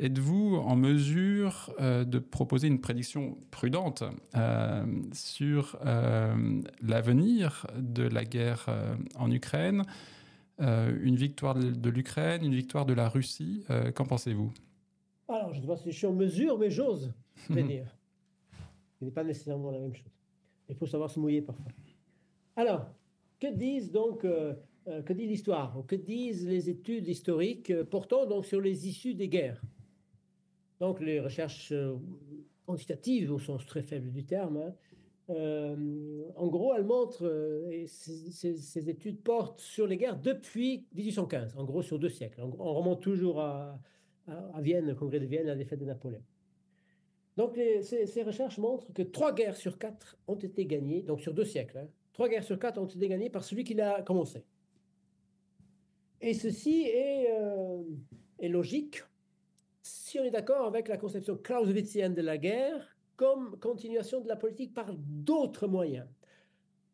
Êtes-vous 0.00 0.54
en 0.54 0.76
mesure 0.76 1.74
euh, 1.80 2.04
de 2.04 2.20
proposer 2.20 2.68
une 2.68 2.80
prédiction 2.80 3.36
prudente 3.50 4.04
euh, 4.36 4.86
sur 5.12 5.76
euh, 5.84 6.62
l'avenir 6.80 7.66
de 7.76 8.04
la 8.04 8.24
guerre 8.24 8.66
en 9.16 9.30
Ukraine, 9.30 9.82
une 10.60 11.16
victoire 11.16 11.54
de, 11.54 11.90
l'Ukraine, 11.90 12.44
une 12.44 12.54
victoire 12.54 12.84
de 12.84 12.92
la 12.92 13.08
Russie 13.08 13.64
Qu'en 13.94 14.04
pensez-vous? 14.04 14.52
Alors, 15.28 15.52
je 15.52 15.58
ne 15.58 15.62
sais 15.62 15.68
pas 15.68 15.76
si 15.76 15.92
je 15.92 15.96
suis 15.98 16.06
en 16.06 16.12
mesure, 16.12 16.58
mais 16.58 16.70
j'ose 16.70 17.12
prédire. 17.48 17.86
Ce 18.98 19.04
n'est 19.04 19.12
pas 19.12 19.22
nécessairement 19.22 19.70
la 19.70 19.78
même 19.78 19.94
chose. 19.94 20.10
Il 20.68 20.74
faut 20.74 20.86
savoir 20.86 21.10
se 21.10 21.20
mouiller 21.20 21.42
parfois. 21.42 21.70
Alors, 22.56 22.86
que 23.38 23.52
disent 23.54 23.92
donc 23.92 24.26
que 25.04 25.12
dit 25.12 25.26
l'histoire 25.26 25.82
Que 25.86 25.96
disent 25.96 26.46
les 26.46 26.70
études 26.70 27.08
historiques 27.08 27.82
portant 27.84 28.26
donc 28.26 28.46
sur 28.46 28.60
les 28.60 28.88
issues 28.88 29.14
des 29.14 29.28
guerres? 29.28 29.62
Donc 30.80 31.00
les 31.00 31.20
recherches 31.20 31.72
euh, 31.72 31.96
quantitatives 32.66 33.32
au 33.32 33.38
sens 33.38 33.66
très 33.66 33.82
faible 33.82 34.10
du 34.10 34.24
terme, 34.24 34.58
hein, 34.58 34.74
euh, 35.30 36.22
en 36.36 36.46
gros, 36.46 36.74
elles 36.74 36.84
montrent, 36.84 37.26
euh, 37.26 37.68
et 37.70 37.86
ces, 37.86 38.88
études 38.88 39.20
portent 39.22 39.60
sur 39.60 39.86
les 39.86 39.98
guerres 39.98 40.18
depuis 40.18 40.86
1815, 40.94 41.56
en 41.56 41.64
gros 41.64 41.82
sur 41.82 41.98
deux 41.98 42.08
siècles. 42.08 42.40
On, 42.40 42.74
remonte 42.74 43.02
toujours 43.02 43.40
à, 43.40 43.78
à, 44.26 44.60
Vienne, 44.62 44.86
le 44.86 44.94
congrès 44.94 45.20
de 45.20 45.26
Vienne, 45.26 45.46
la 45.46 45.54
défaite 45.54 45.80
de 45.80 45.84
Napoléon. 45.84 46.22
Donc 47.36 47.58
ces, 47.82 48.22
recherches 48.22 48.58
montrent 48.58 48.92
que 48.92 49.02
trois 49.02 49.32
guerres 49.34 49.56
sur 49.56 49.78
quatre 49.78 50.18
ont 50.26 50.34
été 50.34 50.64
gagnées, 50.64 51.02
donc 51.02 51.20
sur 51.20 51.34
deux 51.34 51.44
siècles, 51.44 51.78
hein, 51.78 51.88
trois 52.12 52.28
guerres 52.28 52.42
sur 52.42 52.58
quatre 52.58 52.80
ont 52.80 52.86
été 52.86 53.06
gagnées 53.06 53.30
par 53.30 53.44
celui 53.44 53.64
qui 53.64 53.74
l'a 53.74 54.02
commencé. 54.02 54.44
Et 56.20 56.34
ceci 56.34 56.82
est, 56.82 57.28
est 58.38 58.48
logique 58.48 59.02
si 59.82 60.18
on 60.18 60.24
est 60.24 60.30
d'accord 60.30 60.66
avec 60.66 60.88
la 60.88 60.96
conception 60.96 61.36
clausewitzienne 61.36 62.14
de 62.14 62.22
la 62.22 62.38
guerre 62.38 62.96
comme 63.16 63.58
continuation 63.58 64.20
de 64.20 64.28
la 64.28 64.36
politique 64.36 64.74
par 64.74 64.94
d'autres 64.94 65.66
moyens. 65.66 66.06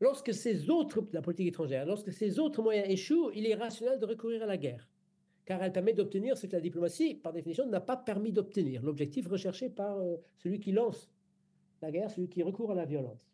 Lorsque 0.00 0.34
ces 0.34 0.70
autres, 0.70 1.06
la 1.12 1.22
politique 1.22 1.48
étrangère, 1.48 1.86
lorsque 1.86 2.12
ces 2.12 2.38
autres 2.38 2.62
moyens 2.62 2.88
échouent, 2.88 3.30
il 3.34 3.46
est 3.46 3.54
rationnel 3.54 4.00
de 4.00 4.06
recourir 4.06 4.42
à 4.42 4.46
la 4.46 4.56
guerre, 4.56 4.88
car 5.44 5.62
elle 5.62 5.72
permet 5.72 5.92
d'obtenir 5.92 6.36
ce 6.36 6.46
que 6.46 6.52
la 6.52 6.60
diplomatie, 6.60 7.14
par 7.14 7.32
définition, 7.32 7.66
n'a 7.66 7.80
pas 7.80 7.96
permis 7.96 8.32
d'obtenir, 8.32 8.82
l'objectif 8.82 9.28
recherché 9.28 9.68
par 9.68 9.98
euh, 9.98 10.16
celui 10.38 10.60
qui 10.60 10.72
lance 10.72 11.10
la 11.82 11.90
guerre, 11.90 12.10
celui 12.10 12.28
qui 12.28 12.42
recourt 12.42 12.72
à 12.72 12.74
la 12.74 12.86
violence. 12.86 13.30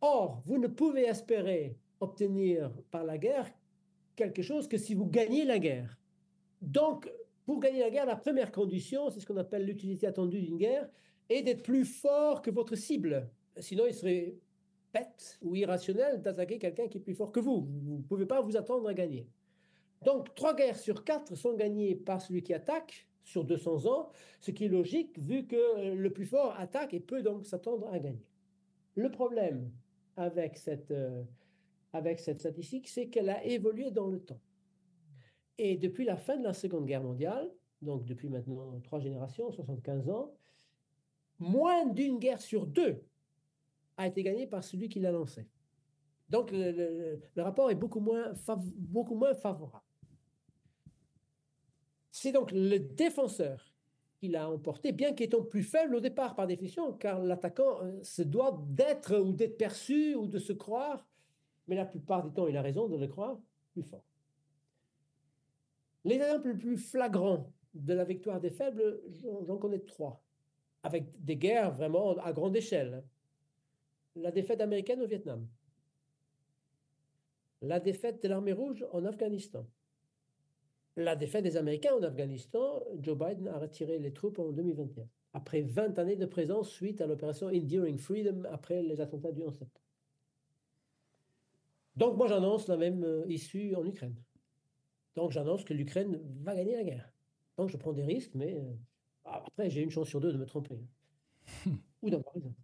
Or, 0.00 0.42
vous 0.46 0.58
ne 0.58 0.68
pouvez 0.68 1.06
espérer 1.06 1.76
obtenir 2.00 2.70
par 2.90 3.04
la 3.04 3.18
guerre 3.18 3.50
quelque 4.16 4.42
chose 4.42 4.68
que 4.68 4.78
si 4.78 4.94
vous 4.94 5.06
gagnez 5.06 5.44
la 5.44 5.58
guerre. 5.58 5.98
Donc, 6.62 7.10
pour 7.44 7.60
gagner 7.60 7.80
la 7.80 7.90
guerre, 7.90 8.06
la 8.06 8.16
première 8.16 8.52
condition, 8.52 9.10
c'est 9.10 9.20
ce 9.20 9.26
qu'on 9.26 9.36
appelle 9.36 9.64
l'utilité 9.64 10.06
attendue 10.06 10.40
d'une 10.40 10.56
guerre, 10.56 10.88
est 11.28 11.42
d'être 11.42 11.62
plus 11.62 11.84
fort 11.84 12.42
que 12.42 12.50
votre 12.50 12.74
cible. 12.74 13.28
Sinon, 13.58 13.84
il 13.86 13.94
serait 13.94 14.36
bête 14.92 15.38
ou 15.42 15.54
irrationnel 15.56 16.22
d'attaquer 16.22 16.58
quelqu'un 16.58 16.88
qui 16.88 16.98
est 16.98 17.00
plus 17.00 17.14
fort 17.14 17.32
que 17.32 17.40
vous. 17.40 17.66
Vous 17.84 17.96
ne 17.98 18.02
pouvez 18.02 18.26
pas 18.26 18.40
vous 18.40 18.56
attendre 18.56 18.88
à 18.88 18.94
gagner. 18.94 19.28
Donc, 20.04 20.34
trois 20.34 20.54
guerres 20.54 20.78
sur 20.78 21.04
quatre 21.04 21.34
sont 21.34 21.54
gagnées 21.54 21.94
par 21.94 22.20
celui 22.20 22.42
qui 22.42 22.54
attaque 22.54 23.08
sur 23.24 23.44
200 23.44 23.86
ans, 23.86 24.10
ce 24.40 24.50
qui 24.50 24.66
est 24.66 24.68
logique 24.68 25.18
vu 25.18 25.46
que 25.46 25.94
le 25.94 26.12
plus 26.12 26.26
fort 26.26 26.54
attaque 26.58 26.92
et 26.92 27.00
peut 27.00 27.22
donc 27.22 27.46
s'attendre 27.46 27.88
à 27.90 27.98
gagner. 27.98 28.26
Le 28.96 29.10
problème 29.10 29.70
avec 30.16 30.58
cette, 30.58 30.90
euh, 30.90 31.24
avec 31.94 32.18
cette 32.18 32.40
statistique, 32.40 32.88
c'est 32.88 33.06
qu'elle 33.08 33.30
a 33.30 33.42
évolué 33.44 33.92
dans 33.92 34.08
le 34.08 34.20
temps. 34.20 34.40
Et 35.58 35.76
depuis 35.76 36.04
la 36.04 36.16
fin 36.16 36.36
de 36.36 36.42
la 36.42 36.52
Seconde 36.52 36.86
Guerre 36.86 37.02
mondiale, 37.02 37.48
donc 37.80 38.04
depuis 38.04 38.28
maintenant 38.28 38.80
trois 38.80 38.98
générations, 38.98 39.50
75 39.52 40.10
ans, 40.10 40.34
moins 41.38 41.86
d'une 41.86 42.18
guerre 42.18 42.40
sur 42.40 42.66
deux 42.66 43.04
a 43.96 44.08
été 44.08 44.24
gagnée 44.24 44.48
par 44.48 44.64
celui 44.64 44.88
qui 44.88 44.98
l'a 44.98 45.12
lancée. 45.12 45.46
Donc 46.28 46.50
le, 46.52 47.20
rapport 47.36 47.70
est 47.70 47.76
beaucoup 47.76 48.00
moins, 48.00 48.32
beaucoup 48.76 49.14
moins 49.14 49.34
favorable. 49.34 49.84
C'est 52.10 52.32
donc 52.32 52.50
le 52.50 52.78
défenseur 52.78 53.72
qui 54.16 54.28
l'a 54.28 54.50
emporté, 54.50 54.90
bien 54.90 55.12
qu'étant 55.12 55.44
plus 55.44 55.62
faible 55.62 55.94
au 55.94 56.00
départ 56.00 56.34
par 56.34 56.48
définition, 56.48 56.92
car 56.94 57.20
l'attaquant 57.22 57.82
euh, 57.82 58.02
se 58.02 58.22
doit 58.22 58.64
d'être 58.68 59.16
ou 59.16 59.32
d'être 59.32 59.56
perçu 59.56 60.16
ou 60.16 60.26
de 60.26 60.38
se 60.38 60.52
croire, 60.52 61.06
mais 61.66 61.76
la 61.76 61.86
plupart 61.86 62.24
du 62.24 62.32
temps 62.32 62.46
il 62.46 62.56
a 62.56 62.62
raison 62.62 62.88
de 62.88 62.96
le 62.96 63.06
croire, 63.06 63.38
plus 63.72 63.82
fort. 63.82 64.04
Les 66.04 66.16
exemples 66.16 66.48
les 66.48 66.58
plus 66.58 66.76
flagrants 66.76 67.50
de 67.74 67.94
la 67.94 68.04
victoire 68.04 68.40
des 68.40 68.50
faibles, 68.50 69.00
j'en 69.46 69.56
connais 69.56 69.80
trois, 69.80 70.22
avec 70.82 71.06
des 71.24 71.36
guerres 71.36 71.72
vraiment 71.72 72.16
à 72.18 72.32
grande 72.32 72.56
échelle. 72.56 73.04
La 74.16 74.30
défaite 74.30 74.60
américaine 74.60 75.00
au 75.02 75.06
Vietnam, 75.06 75.48
la 77.62 77.80
défaite 77.80 78.22
de 78.22 78.28
l'armée 78.28 78.52
rouge 78.52 78.86
en 78.92 79.04
Afghanistan, 79.04 79.66
la 80.96 81.16
défaite 81.16 81.42
des 81.42 81.56
Américains 81.56 81.94
en 81.94 82.02
Afghanistan, 82.02 82.80
Joe 83.00 83.18
Biden 83.18 83.48
a 83.48 83.58
retiré 83.58 83.98
les 83.98 84.12
troupes 84.12 84.38
en 84.38 84.52
2021. 84.52 85.08
après 85.32 85.62
20 85.62 85.98
années 85.98 86.16
de 86.16 86.26
présence 86.26 86.70
suite 86.70 87.00
à 87.00 87.06
l'opération 87.06 87.48
Enduring 87.48 87.98
Freedom 87.98 88.44
après 88.52 88.82
les 88.82 89.00
attentats 89.00 89.32
du 89.32 89.42
11 89.42 89.52
septembre. 89.58 89.83
Donc 91.96 92.16
moi 92.16 92.26
j'annonce 92.26 92.68
la 92.68 92.76
même 92.76 93.04
euh, 93.04 93.24
issue 93.28 93.74
en 93.74 93.84
Ukraine. 93.84 94.16
Donc 95.14 95.30
j'annonce 95.30 95.64
que 95.64 95.74
l'Ukraine 95.74 96.20
va 96.42 96.54
gagner 96.54 96.76
la 96.76 96.84
guerre. 96.84 97.12
Donc 97.56 97.68
je 97.70 97.76
prends 97.76 97.92
des 97.92 98.02
risques, 98.02 98.34
mais 98.34 98.54
euh, 98.54 98.74
après 99.24 99.70
j'ai 99.70 99.82
une 99.82 99.90
chance 99.90 100.08
sur 100.08 100.20
deux 100.20 100.32
de 100.32 100.38
me 100.38 100.46
tromper. 100.46 100.80
Ou 102.02 102.10
d'avoir 102.10 102.34
raison. 102.34 102.54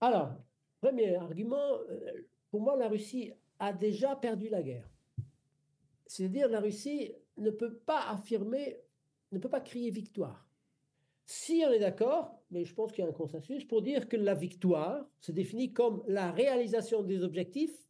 Alors, 0.00 0.34
premier 0.80 1.16
argument, 1.16 1.78
euh, 1.88 2.12
pour 2.50 2.60
moi 2.60 2.76
la 2.76 2.88
Russie 2.88 3.32
a 3.58 3.72
déjà 3.72 4.16
perdu 4.16 4.48
la 4.48 4.62
guerre. 4.62 4.88
C'est-à-dire 6.06 6.48
la 6.48 6.60
Russie 6.60 7.14
ne 7.38 7.50
peut 7.50 7.74
pas 7.86 8.08
affirmer, 8.10 8.76
ne 9.32 9.38
peut 9.38 9.48
pas 9.48 9.60
crier 9.60 9.90
victoire. 9.90 10.46
Si 11.26 11.64
on 11.66 11.72
est 11.72 11.78
d'accord, 11.78 12.38
mais 12.50 12.66
je 12.66 12.74
pense 12.74 12.92
qu'il 12.92 13.02
y 13.02 13.06
a 13.06 13.10
un 13.10 13.14
consensus, 13.14 13.64
pour 13.64 13.80
dire 13.80 14.08
que 14.08 14.16
la 14.16 14.34
victoire 14.34 15.08
se 15.20 15.32
définit 15.32 15.72
comme 15.72 16.04
la 16.06 16.30
réalisation 16.30 17.02
des 17.02 17.22
objectifs 17.22 17.83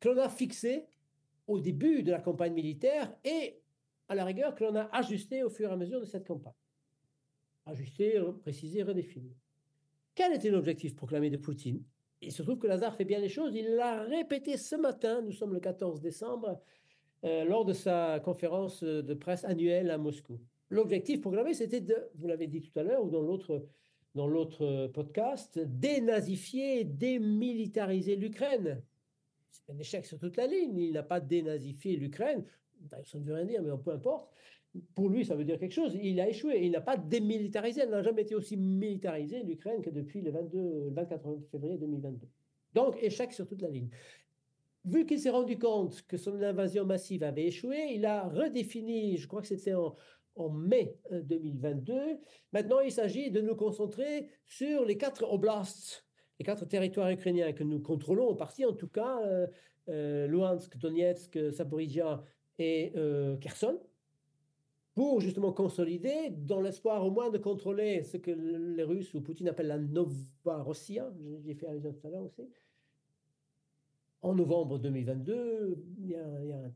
que 0.00 0.08
l'on 0.08 0.18
a 0.18 0.28
fixés 0.28 0.86
au 1.46 1.60
début 1.60 2.02
de 2.02 2.10
la 2.10 2.20
campagne 2.20 2.52
militaire 2.52 3.14
et 3.24 3.60
à 4.08 4.14
la 4.14 4.24
rigueur 4.24 4.54
que 4.54 4.64
l'on 4.64 4.76
a 4.76 4.88
ajusté 4.92 5.42
au 5.42 5.50
fur 5.50 5.70
et 5.70 5.72
à 5.72 5.76
mesure 5.76 6.00
de 6.00 6.04
cette 6.04 6.26
campagne. 6.26 6.54
Ajusté, 7.66 8.20
précisé, 8.42 8.82
redéfini. 8.82 9.34
Quel 10.14 10.32
était 10.32 10.50
l'objectif 10.50 10.94
proclamé 10.94 11.30
de 11.30 11.36
Poutine? 11.36 11.82
Il 12.22 12.32
se 12.32 12.42
trouve 12.42 12.58
que 12.58 12.66
Lazare 12.66 12.96
fait 12.96 13.04
bien 13.04 13.18
les 13.18 13.28
choses. 13.28 13.54
Il 13.54 13.74
l'a 13.74 14.02
répété 14.02 14.56
ce 14.56 14.76
matin, 14.76 15.20
nous 15.22 15.32
sommes 15.32 15.52
le 15.52 15.60
14 15.60 16.00
décembre, 16.00 16.60
euh, 17.24 17.44
lors 17.44 17.64
de 17.64 17.72
sa 17.72 18.20
conférence 18.20 18.82
de 18.82 19.14
presse 19.14 19.44
annuelle 19.44 19.90
à 19.90 19.98
Moscou. 19.98 20.40
L'objectif 20.70 21.20
programmé, 21.20 21.54
c'était 21.54 21.80
de, 21.80 21.96
vous 22.14 22.26
l'avez 22.26 22.46
dit 22.46 22.60
tout 22.60 22.76
à 22.78 22.82
l'heure 22.82 23.04
ou 23.04 23.10
dans 23.10 23.22
l'autre 23.22 23.66
dans 24.16 24.26
l'autre 24.26 24.86
podcast, 24.94 25.58
dénazifier, 25.58 26.84
démilitariser 26.84 28.16
l'Ukraine. 28.16 28.82
C'est 29.50 29.72
un 29.72 29.78
échec 29.78 30.06
sur 30.06 30.18
toute 30.18 30.36
la 30.36 30.46
ligne. 30.46 30.76
Il 30.76 30.92
n'a 30.92 31.02
pas 31.02 31.20
dénazifié 31.20 31.96
l'Ukraine. 31.96 32.44
Ça 33.04 33.18
ne 33.18 33.24
veut 33.24 33.34
rien 33.34 33.44
dire, 33.44 33.62
mais 33.62 33.70
peu 33.82 33.92
importe. 33.92 34.30
Pour 34.94 35.08
lui, 35.08 35.24
ça 35.24 35.34
veut 35.34 35.44
dire 35.44 35.58
quelque 35.58 35.72
chose. 35.72 35.96
Il 36.00 36.20
a 36.20 36.28
échoué. 36.28 36.64
Il 36.64 36.72
n'a 36.72 36.80
pas 36.80 36.96
démilitarisé. 36.96 37.82
Elle 37.82 37.90
n'a 37.90 38.02
jamais 38.02 38.22
été 38.22 38.34
aussi 38.34 38.56
militarisée, 38.56 39.42
l'Ukraine, 39.42 39.82
que 39.82 39.90
depuis 39.90 40.20
le, 40.20 40.30
22, 40.30 40.58
le 40.58 40.90
24 40.90 41.38
février 41.50 41.78
2022. 41.78 42.26
Donc, 42.74 43.02
échec 43.02 43.32
sur 43.32 43.46
toute 43.46 43.62
la 43.62 43.70
ligne 43.70 43.88
vu 44.86 45.04
qu'il 45.04 45.20
s'est 45.20 45.30
rendu 45.30 45.58
compte 45.58 46.02
que 46.02 46.16
son 46.16 46.40
invasion 46.40 46.84
massive 46.84 47.22
avait 47.24 47.46
échoué, 47.46 47.92
il 47.94 48.06
a 48.06 48.28
redéfini, 48.28 49.18
je 49.18 49.26
crois 49.26 49.42
que 49.42 49.48
c'était 49.48 49.74
en, 49.74 49.96
mai 50.50 50.96
2022, 51.10 51.92
euh, 51.92 52.14
maintenant 52.52 52.80
il 52.80 52.92
s'agit 52.92 53.30
de 53.30 53.40
nous 53.40 53.56
concentrer 53.56 54.28
sur 54.44 54.84
les 54.84 54.96
quatre 54.96 55.24
oblasts, 55.24 56.05
les 56.38 56.44
quatre 56.44 56.64
territoires 56.66 57.10
ukrainiens 57.10 57.52
que 57.52 57.64
nous 57.64 57.80
contrôlons 57.80 58.30
en 58.30 58.34
partie, 58.34 58.64
en 58.64 58.72
tout 58.72 58.88
cas, 58.88 59.20
euh, 59.22 59.46
euh, 59.88 60.26
Luhansk, 60.26 60.76
Donetsk, 60.78 61.52
Saporizhia 61.52 62.22
et 62.58 62.92
Kherson, 63.40 63.78
pour 64.94 65.20
justement 65.20 65.52
consolider, 65.52 66.30
dans 66.30 66.62
l'espoir 66.62 67.04
au 67.04 67.10
moins 67.10 67.28
de 67.28 67.36
contrôler 67.36 68.02
ce 68.02 68.16
que 68.16 68.30
les 68.30 68.82
Russes 68.82 69.12
ou 69.12 69.20
Poutine 69.20 69.48
appellent 69.48 69.66
la 69.66 69.78
Nova 69.78 70.62
Russia, 70.62 71.12
j'ai 71.44 71.54
fait 71.54 71.66
allusion 71.66 71.92
tout 71.92 72.06
à 72.06 72.10
l'heure 72.10 72.24
aussi, 72.24 72.48
en 74.26 74.34
novembre 74.34 74.78
2022, 74.78 75.84
il 75.98 76.08
y 76.08 76.16
a, 76.16 76.26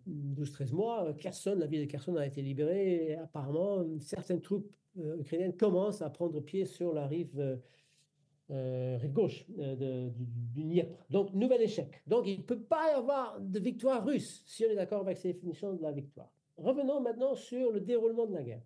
12-13 0.09 0.73
mois, 0.73 1.13
Kherson, 1.15 1.57
la 1.59 1.67
ville 1.67 1.81
de 1.81 1.91
Kherson 1.91 2.17
a 2.17 2.27
été 2.27 2.43
libérée. 2.43 3.11
Et 3.11 3.15
apparemment 3.17 3.85
certaines 3.99 4.41
troupes 4.41 4.71
euh, 4.99 5.19
ukrainiennes 5.19 5.57
commencent 5.57 6.03
à 6.03 6.11
prendre 6.11 6.41
pied 6.41 6.65
sur 6.65 6.93
la 6.93 7.07
rive, 7.07 7.59
euh, 8.51 8.95
euh, 8.95 8.99
rive 9.01 9.13
gauche 9.13 9.45
de, 9.49 10.09
du, 10.09 10.65
du. 10.65 10.83
Donc, 11.09 11.33
nouvel 11.35 11.63
échec. 11.63 12.03
Donc, 12.07 12.27
il 12.27 12.39
ne 12.39 12.43
peut 12.43 12.61
pas 12.61 12.93
y 12.93 12.95
avoir 12.95 13.41
de 13.41 13.59
victoire 13.59 14.05
russe 14.05 14.43
si 14.47 14.65
on 14.65 14.71
est 14.71 14.75
d'accord 14.75 15.01
avec 15.01 15.19
ces 15.19 15.33
définitions 15.33 15.73
de 15.73 15.83
la 15.83 15.93
victoire. 15.93 16.31
Revenons 16.57 17.01
maintenant 17.01 17.35
sur 17.35 17.71
le 17.71 17.81
déroulement 17.81 18.27
de 18.27 18.35
la 18.35 18.43
guerre. 18.43 18.63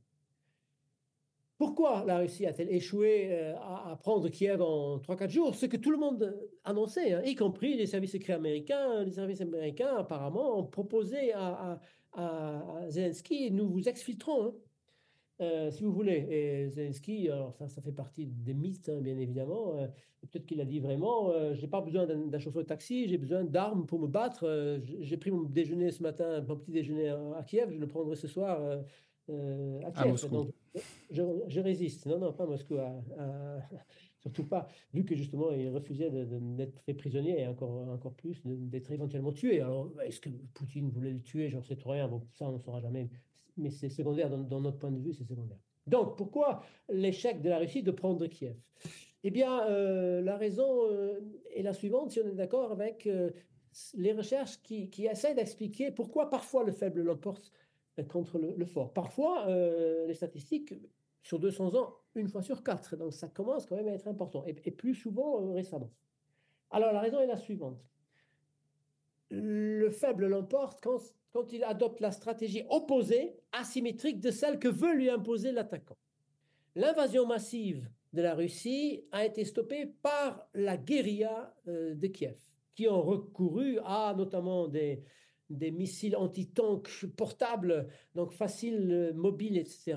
Pourquoi 1.57 2.05
la 2.05 2.19
Russie 2.19 2.47
a-t-elle 2.47 2.73
échoué 2.73 3.29
euh, 3.31 3.55
à, 3.57 3.97
prendre 4.03 4.29
Kiev 4.29 4.61
en 4.61 4.99
3-4 4.99 5.31
jours? 5.31 5.55
Ce 5.55 5.67
que 5.67 5.77
tout 5.77 5.93
le 5.93 5.99
monde 5.99 6.37
annonçait, 6.65 7.13
hein, 7.13 7.23
y 7.25 7.37
compris 7.37 7.77
les 7.77 7.87
services 7.87 8.13
secrets 8.13 8.33
américains. 8.33 9.05
Les 9.05 9.13
services 9.13 9.41
américains, 9.41 9.97
apparemment, 9.97 10.59
ont 10.59 10.65
proposé 10.65 11.33
à, 11.33 11.81
Zelensky 12.89 13.51
nous 13.51 13.69
vous 13.69 13.89
exfiltrons, 13.89 14.47
hein, 14.47 14.55
euh, 15.41 15.71
si 15.71 15.83
vous 15.83 15.93
voulez. 15.93 16.27
Et 16.31 16.71
Zelensky, 16.71 17.29
alors 17.29 17.55
ça, 17.55 17.69
ça 17.69 17.83
fait 17.83 17.93
partie 17.93 18.27
des 18.27 18.55
mythes, 18.55 18.89
hein, 18.89 19.01
bien 19.01 19.19
évidemment. 19.19 19.79
Euh, 19.79 19.87
peut-être 20.31 20.47
qu'il 20.47 20.61
a 20.61 20.65
dit 20.65 20.81
vraiment 20.81 21.33
je 21.53 21.61
n'ai 21.61 21.69
pas 21.69 21.83
besoin 21.83 22.07
d'un 22.07 22.39
chauffeur 22.39 22.63
de 22.63 22.69
taxi, 22.69 23.09
j'ai 23.09 23.19
besoin 23.19 23.45
d'armes 23.45 23.85
pour 23.85 23.99
me 23.99 24.07
battre. 24.07 24.81
j'ai 25.01 25.17
pris 25.19 25.31
mon 25.31 25.43
déjeuner 25.43 25.91
ce 25.91 26.03
matin, 26.03 26.43
mon 26.49 26.57
petit 26.57 26.71
déjeuner 26.71 27.11
à 27.11 27.43
Kiev, 27.47 27.71
je 27.71 27.79
le 27.79 27.87
prendrai 27.87 28.17
ce 28.17 28.27
soir 28.27 28.59
euh, 29.31 29.81
à 29.83 30.05
Donc, 30.29 30.51
je, 31.11 31.61
résiste. 31.61 32.07
Non, 32.07 32.19
non, 32.19 32.33
pas 32.33 32.47
Moscou. 32.47 32.77
surtout 34.21 34.45
pas, 34.45 34.69
vu 34.95 35.05
que 35.05 35.15
justement, 35.15 35.53
il 35.53 35.69
refusait 35.69 36.11
d'être 36.11 36.81
fait 36.81 36.95
prisonnier 36.95 37.43
et 37.43 37.47
encore, 37.47 37.89
encore 37.89 38.15
plus 38.15 38.41
d'être 38.45 38.91
éventuellement 38.91 39.33
tué. 39.33 39.61
Alors, 39.61 39.91
est-ce 40.03 40.21
que 40.21 40.31
Poutine 40.55 40.89
voulait 40.89 41.13
le 41.13 41.21
tuer? 41.21 41.51
J'en 41.51 41.63
sais 41.63 41.77
trop 41.77 41.91
rien. 41.91 42.09
Bon, 42.09 42.23
ça, 42.33 42.49
on 42.49 42.53
ne 42.53 42.59
saura 42.59 42.81
jamais. 42.81 43.11
Mais 43.57 43.71
c'est 43.71 43.89
secondaire, 43.89 44.31
dans, 44.31 44.61
notre 44.61 44.79
point 44.79 44.91
de 44.91 45.01
vue, 45.01 45.13
c'est 45.13 45.25
secondaire. 45.25 45.59
Donc, 45.87 46.17
pourquoi 46.17 46.63
l'échec 46.89 47.41
de 47.43 47.49
la 47.49 47.59
Russie 47.59 47.83
de 47.83 47.91
prendre 47.91 48.27
Kiev? 48.27 48.57
Eh 49.23 49.31
bien, 49.31 49.67
euh, 49.69 50.21
la 50.21 50.37
raison 50.37 50.91
euh, 50.91 51.21
est 51.55 51.63
la 51.63 51.73
suivante, 51.73 52.11
si 52.11 52.21
on 52.21 52.29
est 52.29 52.35
d'accord 52.35 52.73
avec 52.73 53.09
les 53.95 54.13
recherches 54.13 54.61
qui, 54.63 54.91
qui 54.91 55.07
essaient 55.07 55.35
d'expliquer 55.35 55.91
pourquoi 55.91 56.31
parfois 56.31 56.65
le 56.65 56.73
faible 56.73 57.03
l'emporte 57.03 57.53
contre 58.03 58.39
le, 58.39 58.67
fort. 58.67 58.93
Parfois, 58.93 59.47
euh, 59.49 60.07
les 60.07 60.15
statistiques, 60.15 60.75
sur 61.23 61.39
200 61.39 61.75
ans, 61.77 61.95
une 62.15 62.29
fois 62.29 62.43
sur 62.43 62.63
quatre. 62.63 62.97
Donc 62.97 63.15
ça 63.15 63.29
commence 63.29 63.67
quand 63.67 63.77
même 63.77 63.89
à 63.89 63.93
être 63.93 64.09
important, 64.09 64.45
et, 64.47 64.55
plus 64.55 64.95
souvent 64.95 65.41
euh, 65.41 65.53
récemment. 65.53 65.91
Alors 66.71 66.93
la 66.93 67.01
raison 67.01 67.21
est 67.21 67.27
la 67.27 67.37
suivante. 67.37 67.83
Le 69.31 69.91
faible 69.91 70.27
l'emporte 70.27 70.81
quand, 70.83 71.01
quand 71.35 71.53
il 71.53 71.65
adopte 71.65 72.01
la 72.01 72.13
stratégie 72.13 72.63
opposée, 72.71 73.35
asymétrique 73.51 74.21
de 74.21 74.31
celle 74.31 74.61
que 74.61 74.69
veut 74.69 74.95
lui 74.95 75.11
imposer 75.11 75.51
l'attaquant. 75.51 75.99
L'invasion 76.77 77.27
massive 77.27 77.91
de 78.13 78.23
la 78.23 78.35
Russie 78.35 79.05
a 79.11 79.27
été 79.27 79.45
stoppée 79.45 79.87
par 80.01 80.49
la 80.55 80.77
guérilla 80.77 81.53
euh, 81.67 81.97
de 81.97 82.07
Kiev, 82.07 82.39
qui 82.77 82.87
ont 82.89 83.03
recouru 83.03 83.81
à 83.85 84.15
notamment 84.17 84.69
des, 84.69 85.03
des 85.51 85.73
missiles 85.73 86.15
anti-tanks 86.15 87.07
portables, 87.17 87.89
donc 88.15 88.33
faciles, 88.33 88.93
euh, 88.93 89.13
mobiles, 89.13 89.59
etc., 89.59 89.97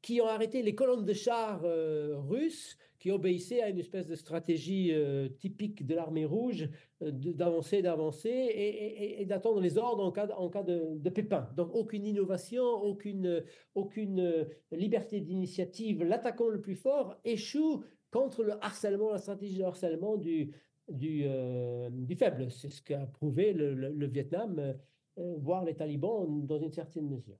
qui 0.00 0.20
ont 0.20 0.28
arrêté 0.28 0.62
les 0.62 0.76
colonnes 0.76 1.04
de 1.04 1.14
chars 1.14 1.62
euh, 1.64 2.14
russes 2.16 2.78
qui 3.04 3.10
obéissaient 3.10 3.60
à 3.60 3.68
une 3.68 3.78
espèce 3.78 4.06
de 4.06 4.14
stratégie 4.14 4.90
euh, 4.90 5.28
typique 5.28 5.86
de 5.86 5.94
l'armée 5.94 6.24
rouge 6.24 6.70
d'avancer, 7.02 7.82
d'avancer 7.82 8.30
et, 8.30 9.26
d'attendre 9.26 9.60
les 9.60 9.76
ordres 9.76 10.02
en 10.02 10.10
cas, 10.10 10.62
de, 10.62 11.10
pépin. 11.10 11.50
Donc 11.54 11.68
aucune 11.74 12.06
innovation, 12.06 12.64
aucune, 12.64 13.44
aucune 13.74 14.48
liberté 14.72 15.20
d'initiative. 15.20 16.02
L'attaquant 16.02 16.48
le 16.48 16.62
plus 16.62 16.76
fort 16.76 17.20
échoue 17.26 17.84
contre 18.10 18.42
le 18.42 18.54
harcèlement, 18.64 19.10
la 19.10 19.18
stratégie 19.18 19.58
de 19.58 19.64
harcèlement 19.64 20.16
du, 20.16 20.54
du, 20.88 21.24
euh, 21.26 21.90
faible. 22.18 22.50
C'est 22.50 22.70
ce 22.70 22.80
qu'a 22.80 23.04
prouvé 23.04 23.52
le, 23.52 24.06
Vietnam, 24.06 24.78
euh, 25.18 25.34
voire 25.36 25.66
les 25.66 25.74
talibans 25.74 26.46
dans 26.46 26.58
une 26.58 26.72
certaine 26.72 27.10
mesure. 27.10 27.36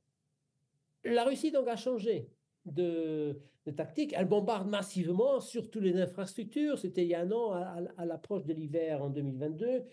La 1.05 1.25
Russie 1.25 1.53
donc 1.53 1.69
a 1.69 1.77
changé 1.77 2.29
de, 2.67 3.41
tactique. 3.77 4.15
Elle 4.17 4.29
bombarde 4.29 4.69
massivement 4.69 5.41
sur 5.41 5.71
toutes 5.71 5.83
les 5.83 5.97
infrastructures. 5.97 6.79
C'était 6.79 7.03
il 7.03 7.09
y 7.09 7.15
a 7.15 7.21
un 7.21 7.33
an, 7.33 7.53
à, 7.53 8.05
l'approche 8.05 8.45
de 8.45 8.53
l'hiver 8.53 9.03
en 9.03 9.11
2022. 9.11 9.85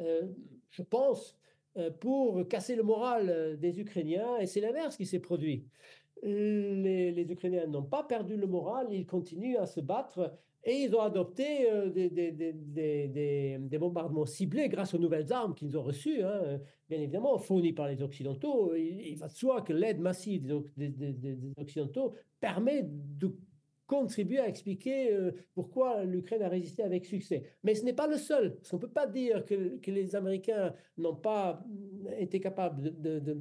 Euh, 0.00 0.28
je 0.70 0.82
pense, 0.82 1.36
pour 2.00 2.46
casser 2.48 2.76
le 2.76 2.82
moral 2.82 3.58
des 3.58 3.80
Ukrainiens, 3.80 4.38
et 4.38 4.46
c'est 4.46 4.60
l'inverse 4.60 4.96
qui 4.96 5.06
s'est 5.06 5.20
produit. 5.20 5.66
Les 6.22 7.26
Ukrainiens 7.30 7.66
n'ont 7.66 7.82
pas 7.82 8.02
perdu 8.02 8.36
le 8.36 8.46
moral, 8.46 8.88
ils 8.90 9.06
continuent 9.06 9.56
à 9.56 9.66
se 9.66 9.80
battre 9.80 10.32
et 10.64 10.82
ils 10.84 10.94
ont 10.94 11.00
adopté 11.00 11.70
euh, 11.70 11.90
des, 11.90 12.08
des, 12.08 12.30
des, 12.32 13.58
des, 13.58 13.78
bombardements 13.78 14.26
ciblés 14.26 14.68
grâce 14.68 14.94
aux 14.94 14.98
nouvelles 14.98 15.32
armes 15.32 15.54
qu'ils 15.54 15.76
ont 15.76 15.82
reçues, 15.82 16.22
hein, 16.22 16.60
bien 16.88 17.00
évidemment, 17.00 17.36
fournies 17.38 17.72
par 17.72 17.88
les 17.88 18.00
Occidentaux. 18.02 18.74
Il, 18.76 19.16
va 19.16 19.28
de 19.28 19.32
soi 19.32 19.62
que 19.62 19.72
l'aide 19.72 19.98
massive 19.98 20.46
des, 20.76 21.52
Occidentaux 21.56 22.14
permet 22.40 22.84
de 22.84 23.34
contribuer 23.88 24.38
à 24.38 24.48
expliquer 24.48 25.12
euh, 25.12 25.32
pourquoi 25.54 26.04
l'Ukraine 26.04 26.42
a 26.42 26.48
résisté 26.48 26.82
avec 26.82 27.04
succès. 27.06 27.42
Mais 27.64 27.74
ce 27.74 27.84
n'est 27.84 27.92
pas 27.92 28.06
le 28.06 28.16
seul, 28.16 28.56
parce 28.56 28.72
ne 28.72 28.78
peut 28.78 28.88
pas 28.88 29.06
dire 29.06 29.44
que 29.44 29.90
les 29.90 30.14
Américains 30.14 30.74
n'ont 30.96 31.16
pas 31.16 31.62
été 32.18 32.40
capables 32.40 32.82
de, 32.82 33.18
de- 33.18 33.34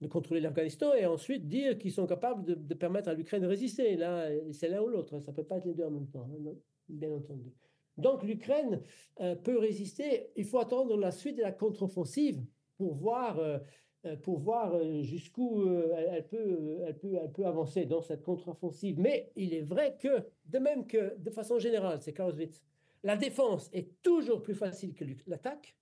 de- 0.00 0.06
contrôler 0.08 0.40
l'Afghanistan 0.40 0.94
et 0.94 1.06
ensuite 1.06 1.48
dire 1.48 1.78
qu'ils 1.78 1.92
sont 1.92 2.06
capables 2.06 2.44
de, 2.44 2.74
permettre 2.74 3.08
à 3.08 3.14
l'Ukraine 3.14 3.42
de 3.42 3.46
résister. 3.46 3.96
Là, 3.96 4.28
c'est 4.52 4.68
l'un 4.68 4.82
ou 4.82 4.88
l'autre. 4.88 5.18
Ça 5.20 5.30
ne 5.30 5.36
peut 5.36 5.44
pas 5.44 5.58
être 5.58 5.66
les 5.66 5.74
deux 5.74 5.84
en 5.84 5.90
même 5.90 6.08
temps, 6.08 6.28
hein, 6.32 6.52
bien 6.88 7.10
entendu. 7.12 7.52
Donc 7.96 8.22
l'Ukraine 8.22 8.82
euh, 9.20 9.34
peut 9.34 9.58
résister. 9.58 10.30
Il 10.36 10.44
faut 10.44 10.58
attendre 10.58 10.96
la 10.96 11.10
suite 11.10 11.36
de 11.36 11.42
la 11.42 11.52
contre-offensive 11.52 12.42
pour 12.76 12.94
voir, 12.94 13.38
euh, 13.38 13.58
euh, 14.06 14.16
voir 14.26 14.82
jusqu'où 15.02 15.66
elle, 15.68 16.26
peut, 16.26 16.78
elle, 16.86 16.98
peut, 16.98 17.16
elle 17.22 17.32
peut 17.32 17.46
avancer 17.46 17.84
dans 17.84 18.00
cette 18.00 18.22
contre-offensive. 18.22 18.98
Mais 18.98 19.30
il 19.36 19.52
est 19.54 19.62
vrai 19.62 19.96
que, 20.00 20.24
de 20.46 20.58
même 20.58 20.86
que 20.86 21.16
de 21.18 21.30
façon 21.30 21.58
générale, 21.58 22.00
c'est 22.00 22.12
Clausewitz, 22.12 22.62
la 23.02 23.16
défense 23.16 23.70
est 23.72 24.00
toujours 24.02 24.42
plus 24.42 24.54
facile 24.54 24.94
que 24.94 25.04
l'attaque. 25.26 25.76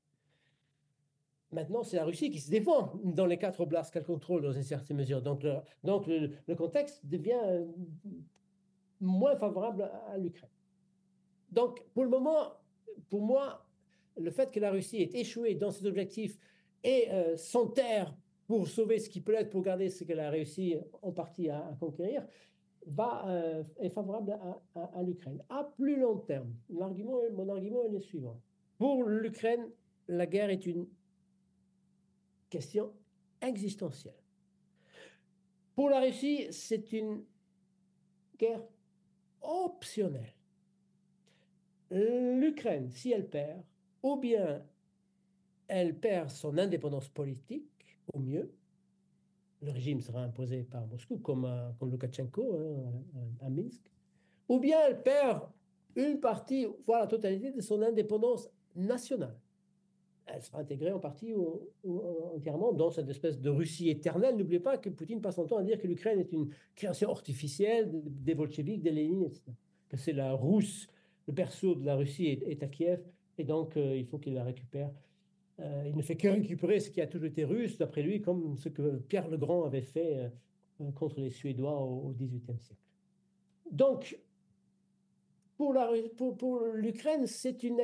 Maintenant, 1.51 1.83
c'est 1.83 1.97
la 1.97 2.05
Russie 2.05 2.31
qui 2.31 2.41
se 2.41 2.51
défend 2.51 2.93
dans 3.05 3.25
les 3.25 3.39
quatre 3.39 3.61
oblasts 3.61 3.93
qu'elle 3.93 4.05
contrôle 4.05 4.43
dans 4.43 4.53
une 4.53 4.63
certaine 4.63 4.99
mesure. 4.99 5.23
Donc, 5.23 5.43
le, 5.43 6.55
contexte 6.55 7.05
devient 7.07 7.41
euh, 7.43 7.67
moins 9.01 9.35
favorable 9.37 9.91
à, 10.09 10.19
l'Ukraine. 10.19 10.51
Donc, 11.51 11.83
pour 11.95 12.05
le 12.05 12.11
moment, 12.11 12.53
pour 13.09 13.23
moi, 13.23 13.67
le 14.19 14.31
fait 14.31 14.51
que 14.51 14.61
la 14.61 14.71
Russie 14.71 15.03
ait 15.03 15.11
échoué 15.15 15.55
dans 15.55 15.71
ses 15.71 15.87
objectifs 15.87 16.39
et 16.85 17.07
euh, 17.11 17.37
pour 18.47 18.67
sauver 18.67 18.99
ce 18.99 19.09
qui 19.09 19.21
peut 19.21 19.35
être, 19.35 19.51
pour 19.51 19.63
garder 19.63 19.89
ce 19.89 20.05
qu'elle 20.05 20.21
a 20.21 20.31
réussi 20.31 20.77
en 21.03 21.13
partie 21.13 21.49
à, 21.49 21.67
à 21.67 21.77
conquérir, 21.81 22.27
va, 22.87 23.25
euh, 23.29 23.63
est 23.81 23.91
favorable 23.91 24.39
à, 24.75 25.03
l'Ukraine. 25.03 25.43
À 25.49 25.65
plus 25.65 25.99
long 25.99 26.19
terme, 26.19 26.53
mon 26.71 26.83
argument 26.83 27.85
est 27.85 27.91
le 27.91 28.01
suivant. 28.01 28.41
Pour 28.79 29.05
l'Ukraine, 29.05 29.69
la 30.09 30.27
guerre 30.27 30.51
est 30.51 30.67
une 30.67 30.87
question 32.49 32.93
existentielle. 33.41 34.15
Pour 35.75 35.91
la 35.91 36.01
Russie, 36.01 36.47
c'est 36.51 36.93
une 36.93 37.25
guerre 38.39 38.63
optionnelle. 39.41 40.35
L'Ukraine, 41.91 42.91
si 42.91 43.13
elle 43.13 43.29
perd, 43.29 43.63
ou 44.03 44.17
bien 44.17 44.65
elle 45.69 45.99
perd 45.99 46.31
son 46.31 46.57
indépendance 46.59 47.09
politique, 47.09 47.99
au 48.13 48.19
mieux, 48.19 48.53
le 49.63 49.71
régime 49.73 50.01
sera 50.01 50.23
imposé 50.23 50.63
par 50.65 50.87
Moscou, 50.87 51.19
comme, 51.19 51.45
à- 51.45 51.75
comme 51.79 51.91
Loukachenko 51.91 52.55
hein, 52.57 53.03
à 53.41 53.49
Minsk, 53.51 53.91
ou 54.49 54.59
bien 54.61 54.79
elle 54.87 55.03
perd 55.03 55.49
une 55.97 56.21
partie, 56.21 56.67
voire 56.87 57.01
la 57.01 57.07
totalité 57.07 57.51
de 57.51 57.61
son 57.61 57.83
indépendance 57.83 58.49
nationale. 58.77 59.37
Elle 60.35 60.43
sera 60.43 60.59
intégrée 60.61 60.93
en 60.93 60.99
partie 61.01 61.33
ou, 61.35 61.71
entièrement 62.35 62.73
dans 62.73 62.91
cette 62.91 63.09
espèce 63.09 63.41
de 63.41 63.51
Russie 63.51 63.89
éternelle. 63.89 64.37
N'oubliez 64.37 64.61
pas 64.61 64.77
que 64.79 64.91
Poutine 64.91 65.21
passe 65.21 65.37
son 65.37 65.47
temps 65.47 65.57
à 65.59 65.63
dire 65.63 65.79
que 65.81 65.87
l'Ukraine 65.87 66.21
est 66.21 66.33
une 66.33 66.49
création 66.75 67.11
artificielle 67.11 67.91
de- 67.91 68.03
des 68.05 68.35
bolcheviks, 68.35 68.83
des 68.83 68.91
Lénines, 68.91 69.25
etc. 69.25 69.43
Que 69.89 69.97
c'est 69.97 70.13
la 70.13 70.33
Rousse, 70.33 70.87
le 71.27 71.33
berceau 71.33 71.75
de 71.75 71.85
la 71.85 71.97
Russie 71.97 72.27
est, 72.27 72.63
à 72.63 72.69
Kiev, 72.69 73.01
et 73.39 73.45
donc 73.45 73.77
euh, 73.77 73.97
il 73.97 74.05
faut 74.07 74.19
qu'il 74.19 74.35
la 74.35 74.45
récupère. 74.45 74.91
Euh, 75.61 75.85
il 75.87 75.97
ne 75.97 76.03
fait 76.03 76.17
que 76.17 76.29
récupérer 76.29 76.79
ce 76.81 76.91
qui 76.91 77.01
a 77.01 77.07
toujours 77.07 77.27
été 77.29 77.45
russe, 77.45 77.79
d'après 77.79 78.03
lui, 78.03 78.21
comme 78.21 78.57
ce 78.57 78.69
que 78.69 78.99
Pierre 78.99 79.29
le 79.29 79.39
Grand 79.39 79.65
avait 79.65 79.83
fait 79.83 80.31
euh, 80.81 80.91
contre 80.93 81.21
les 81.21 81.31
Suédois 81.31 81.81
au 81.81 82.11
XVIIIe 82.13 82.59
siècle. 82.61 82.83
Donc, 83.71 84.19
pour 85.59 85.75
Ru- 85.75 86.09
pour, 86.17 86.37
pour 86.37 86.61
l'Ukraine, 86.73 87.27
c'est 87.27 87.63
une, 87.65 87.81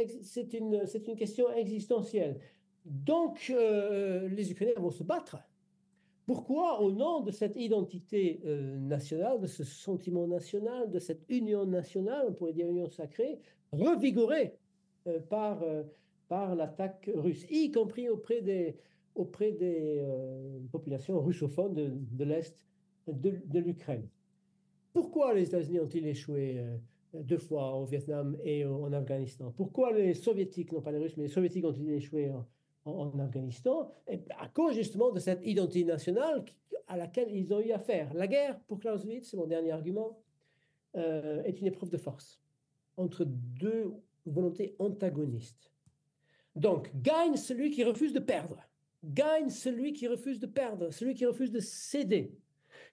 une, 0.53 0.85
une 1.09 1.17
question 1.17 1.51
existentielle. 1.53 2.39
Donc, 2.85 3.51
euh, 3.51 4.29
les 4.29 4.51
Ukrainiens 4.53 4.81
vont 4.81 4.91
se 4.91 5.03
battre. 5.03 5.37
Pourquoi, 6.25 6.81
au 6.81 6.93
nom 6.93 7.21
de 7.21 7.33
cette 7.33 7.57
identité 7.57 8.41
euh, 8.47 8.79
nationale, 8.79 9.41
de 9.41 9.47
ce 9.47 9.65
sentiment 9.65 10.27
national, 10.27 10.91
de 10.91 10.99
cette 11.01 11.25
union 11.29 11.67
nationale, 11.67 12.27
on 12.29 12.33
pourrait 12.33 12.53
dire 12.53 12.69
union 12.69 12.89
sacrée, 12.89 13.41
revigorée 13.73 14.57
euh, 15.07 15.19
par, 15.21 15.63
par 16.29 16.55
l'attaque 16.55 17.11
russe, 17.15 17.45
y 17.51 17.71
compris 17.73 18.09
auprès 18.09 18.41
des, 18.41 18.77
auprès 19.15 19.53
des 19.53 20.03
populations 20.71 21.21
russophones 21.21 21.75
de, 21.75 22.25
l'Est 22.25 22.57
de, 23.09 23.59
l'Ukraine. 23.59 24.07
Pourquoi 24.93 25.35
les 25.35 25.49
États-Unis 25.49 25.81
ont-ils 25.81 26.07
échoué 26.07 26.63
deux 27.23 27.39
fois 27.39 27.75
au 27.75 27.85
Vietnam 27.85 28.37
et 28.43 28.65
en 28.65 28.93
Afghanistan 28.93 29.53
Pourquoi 29.57 29.93
les 29.93 30.15
Soviétiques, 30.15 30.73
non 30.73 30.81
pas 30.81 30.93
les 30.93 30.99
Russes, 30.99 31.17
mais 31.17 31.25
les 31.25 31.29
Soviétiques 31.29 31.65
ont-ils 31.65 31.91
échoué 31.91 32.33
en, 32.85 33.19
Afghanistan? 33.19 33.95
À 34.39 34.49
cause 34.49 34.75
justement 34.75 35.11
de 35.11 35.19
cette 35.19 35.45
identité 35.47 35.85
nationale 35.85 36.45
à 36.87 36.97
laquelle 36.97 37.31
ils 37.31 37.53
ont 37.55 37.61
eu 37.61 37.73
affaire. 37.73 38.13
La 38.15 38.27
guerre, 38.27 38.59
pour 38.67 38.79
Clausewitz, 38.79 39.31
c'est 39.31 39.37
mon 39.37 39.47
dernier 39.47 39.73
argument, 39.73 40.19
euh, 40.97 41.43
est 41.45 41.61
une 41.61 41.67
épreuve 41.67 41.91
de 41.91 41.97
force 41.97 42.41
entre 42.97 43.25
deux 43.25 43.93
volontés 44.27 44.77
antagonistes. 44.79 45.73
Donc, 46.55 46.91
gagne 46.95 47.37
celui 47.37 47.71
qui 47.71 47.85
refuse 47.85 48.13
de 48.13 48.21
perdre. 48.21 48.63
Gagne 49.03 49.51
celui 49.51 49.93
qui 49.93 50.07
refuse 50.07 50.39
de 50.39 50.47
perdre, 50.47 50.91
celui 50.91 51.15
qui 51.15 51.27
refuse 51.27 51.51
de 51.51 51.61
céder. 51.61 52.33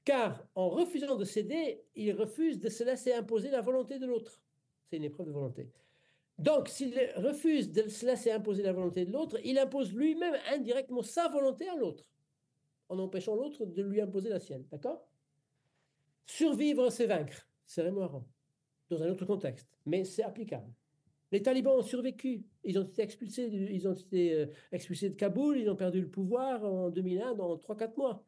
Car 0.03 0.47
en 0.55 0.69
refusant 0.69 1.15
de 1.15 1.25
céder, 1.25 1.83
il 1.95 2.13
refuse 2.13 2.59
de 2.59 2.69
se 2.69 2.83
laisser 2.83 3.13
imposer 3.13 3.51
la 3.51 3.61
volonté 3.61 3.99
de 3.99 4.07
l'autre. 4.07 4.41
C'est 4.89 4.97
une 4.97 5.03
épreuve 5.03 5.27
de 5.27 5.31
volonté. 5.31 5.69
Donc, 6.39 6.69
s'il 6.69 6.95
refuse 7.17 7.71
de 7.71 7.87
se 7.87 8.05
laisser 8.05 8.31
imposer 8.31 8.63
la 8.63 8.73
volonté 8.73 9.05
de 9.05 9.11
l'autre, 9.11 9.37
il 9.43 9.59
impose 9.59 9.93
lui-même 9.93 10.35
indirectement 10.51 11.03
sa 11.03 11.27
volonté 11.27 11.67
à 11.67 11.75
l'autre, 11.75 12.03
en 12.89 12.97
empêchant 12.97 13.35
l'autre 13.35 13.65
de 13.65 13.83
lui 13.83 14.01
imposer 14.01 14.29
la 14.29 14.39
sienne. 14.39 14.65
D'accord? 14.71 15.07
Survivre, 16.25 16.89
c'est 16.89 17.05
vaincre. 17.05 17.47
C'est 17.65 17.85
Aron, 17.85 18.25
dans 18.89 19.03
un 19.03 19.09
autre 19.09 19.25
contexte, 19.25 19.69
mais 19.85 20.03
c'est 20.03 20.23
applicable. 20.23 20.73
Les 21.31 21.41
talibans 21.41 21.77
ont 21.77 21.83
survécu. 21.83 22.43
Ils 22.63 22.77
ont 22.77 22.83
été 22.83 23.01
expulsés, 23.03 23.47
ils 23.47 23.87
ont 23.87 23.93
été 23.93 24.33
euh, 24.33 24.47
expulsés 24.71 25.09
de 25.09 25.15
Kaboul, 25.15 25.57
ils 25.57 25.69
ont 25.69 25.75
perdu 25.75 26.01
le 26.01 26.09
pouvoir 26.09 26.65
en 26.65 26.89
2001 26.89 27.35
dans 27.35 27.55
3-4 27.55 27.97
mois. 27.97 28.25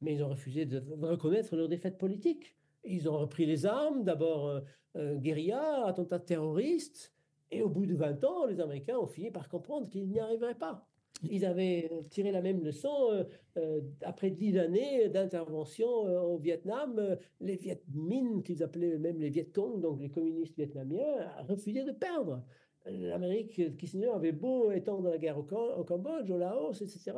Mais 0.00 0.14
ils 0.14 0.22
ont 0.22 0.28
refusé 0.28 0.66
de 0.66 0.82
reconnaître 1.00 1.56
leur 1.56 1.68
défaite 1.68 1.98
politique. 1.98 2.54
Ils 2.84 3.08
ont 3.08 3.18
repris 3.18 3.46
les 3.46 3.66
armes, 3.66 4.04
d'abord 4.04 4.48
euh, 4.48 4.60
euh, 4.96 5.16
guérilla, 5.16 5.84
attentats 5.86 6.20
terroristes, 6.20 7.12
et 7.50 7.62
au 7.62 7.68
bout 7.68 7.86
de 7.86 7.94
20 7.94 8.24
ans, 8.24 8.46
les 8.46 8.60
Américains 8.60 8.98
ont 8.98 9.06
fini 9.06 9.30
par 9.30 9.48
comprendre 9.48 9.88
qu'ils 9.88 10.08
n'y 10.08 10.20
arriveraient 10.20 10.54
pas. 10.54 10.86
Ils 11.24 11.44
avaient 11.44 11.88
euh, 11.92 12.02
tiré 12.10 12.30
la 12.30 12.42
même 12.42 12.62
leçon 12.62 13.10
euh, 13.10 13.24
euh, 13.56 13.80
après 14.02 14.30
dix 14.30 14.56
années 14.58 15.08
d'intervention 15.08 15.88
au 15.88 16.38
Vietnam. 16.38 17.16
les 17.40 17.56
Viet 17.56 17.82
Minh, 17.92 18.42
qu'ils 18.42 18.62
appelaient 18.62 18.92
eux-mêmes 18.92 19.20
les 19.20 19.30
Viet 19.30 19.50
Cong, 19.52 19.80
donc 19.80 20.00
les 20.00 20.10
communistes 20.10 20.56
vietnamiens, 20.56 21.28
refusaient 21.48 21.84
de 21.84 21.92
perdre. 21.92 22.42
L'Amérique, 22.86 23.76
Kissinger 23.76 24.10
avait 24.14 24.32
beau 24.32 24.70
étendre 24.70 25.10
la 25.10 25.18
guerre 25.18 25.38
au 25.38 25.42
Cambodge, 25.84 26.30
au 26.30 26.38
Laos, 26.38 26.80
etc. 26.80 27.12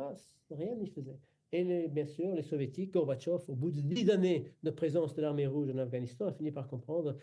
Rien 0.49 0.75
n'y 0.75 0.87
faisait. 0.87 1.17
Et 1.53 1.87
bien 1.89 2.05
sûr, 2.05 2.33
les 2.33 2.43
soviétiques, 2.43 2.93
Gorbatchev, 2.93 3.43
au 3.49 3.55
bout 3.55 3.71
de 3.71 3.81
dix 3.81 4.09
années 4.09 4.45
de 4.63 4.71
présence 4.71 5.13
de 5.15 5.21
l'armée 5.21 5.47
rouge 5.47 5.69
en 5.69 5.77
Afghanistan, 5.77 6.27
a 6.27 6.31
fini 6.31 6.51
par 6.51 6.67
comprendre 6.67 7.17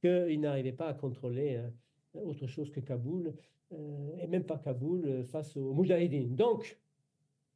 qu'ils 0.00 0.40
n'arrivaient 0.40 0.72
pas 0.72 0.88
à 0.88 0.94
contrôler 0.94 1.56
euh, 1.56 2.20
autre 2.20 2.46
chose 2.46 2.70
que 2.70 2.80
Kaboul, 2.80 3.34
euh, 3.72 4.16
et 4.18 4.28
même 4.28 4.44
pas 4.44 4.58
Kaboul, 4.58 5.04
euh, 5.06 5.24
face 5.24 5.56
aux 5.56 5.72
Moudjahidines. 5.72 6.36
Donc, 6.36 6.78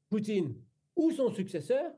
Poutine 0.09 0.55
ou 0.97 1.13
son 1.13 1.31
successeur 1.31 1.93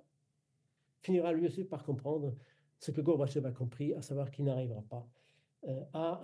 finira 1.00 1.32
lui 1.32 1.46
aussi 1.46 1.64
par 1.64 1.82
comprendre 1.82 2.34
ce 2.78 2.90
que 2.90 3.00
Gorbatchev 3.00 3.46
a 3.46 3.52
compris, 3.52 3.94
à 3.94 4.02
savoir 4.02 4.30
qu'il 4.30 4.44
n'arrivera 4.44 4.82
pas 4.82 5.08
à 5.92 6.22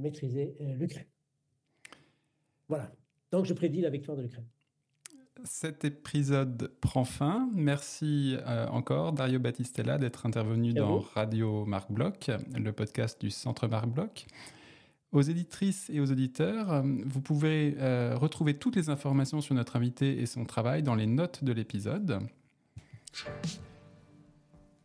maîtriser 0.00 0.56
l'Ukraine. 0.60 1.06
Voilà. 2.66 2.90
Donc, 3.30 3.44
je 3.44 3.52
prédis 3.52 3.82
la 3.82 3.90
victoire 3.90 4.16
de 4.16 4.22
l'Ukraine. 4.22 4.48
Cet 5.44 5.84
épisode 5.84 6.72
prend 6.80 7.04
fin. 7.04 7.48
Merci 7.54 8.36
euh, 8.46 8.66
encore, 8.68 9.12
Dario 9.12 9.38
Battistella, 9.38 9.98
d'être 9.98 10.26
intervenu 10.26 10.70
Et 10.70 10.74
dans 10.74 10.98
vous. 10.98 11.06
Radio 11.14 11.64
Marc 11.64 11.90
Bloch, 11.90 12.30
le 12.54 12.72
podcast 12.72 13.20
du 13.20 13.30
Centre 13.30 13.68
Marc 13.68 13.86
Bloch. 13.86 14.26
Aux 15.12 15.22
éditrices 15.22 15.88
et 15.90 16.00
aux 16.00 16.10
auditeurs, 16.10 16.82
vous 16.84 17.20
pouvez 17.20 17.76
euh, 17.78 18.14
retrouver 18.16 18.54
toutes 18.54 18.76
les 18.76 18.90
informations 18.90 19.40
sur 19.40 19.54
notre 19.54 19.76
invité 19.76 20.20
et 20.20 20.26
son 20.26 20.44
travail 20.44 20.82
dans 20.82 20.94
les 20.94 21.06
notes 21.06 21.44
de 21.44 21.52
l'épisode. 21.52 22.20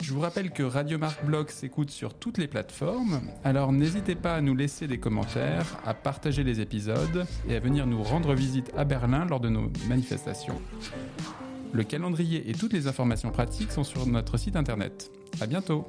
Je 0.04 0.12
vous 0.12 0.20
rappelle 0.20 0.52
que 0.52 0.64
Radio 0.64 0.98
Marc 0.98 1.24
Blog 1.24 1.50
s'écoute 1.50 1.90
sur 1.90 2.14
toutes 2.14 2.38
les 2.38 2.48
plateformes, 2.48 3.22
alors 3.46 3.72
n'hésitez 3.72 4.16
pas 4.16 4.36
à 4.36 4.42
nous 4.42 4.54
laisser 4.54 4.86
des 4.86 4.98
commentaires, 4.98 5.78
à 5.86 5.94
partager 5.94 6.44
les 6.44 6.60
épisodes 6.60 7.26
et 7.48 7.56
à 7.56 7.62
venir 7.62 7.88
nous 7.88 8.04
rendre 8.04 8.34
visite 8.34 8.70
à 8.76 8.84
Berlin 8.84 9.26
lors 9.26 9.40
de 9.40 9.48
nos 9.48 9.72
manifestations. 9.88 10.62
Le 11.72 11.86
calendrier 11.86 12.50
et 12.50 12.54
toutes 12.54 12.74
les 12.74 12.88
informations 12.88 13.32
pratiques 13.32 13.72
sont 13.72 13.86
sur 13.86 14.06
notre 14.06 14.36
site 14.36 14.58
internet. 14.58 15.10
À 15.40 15.48
bientôt! 15.48 15.88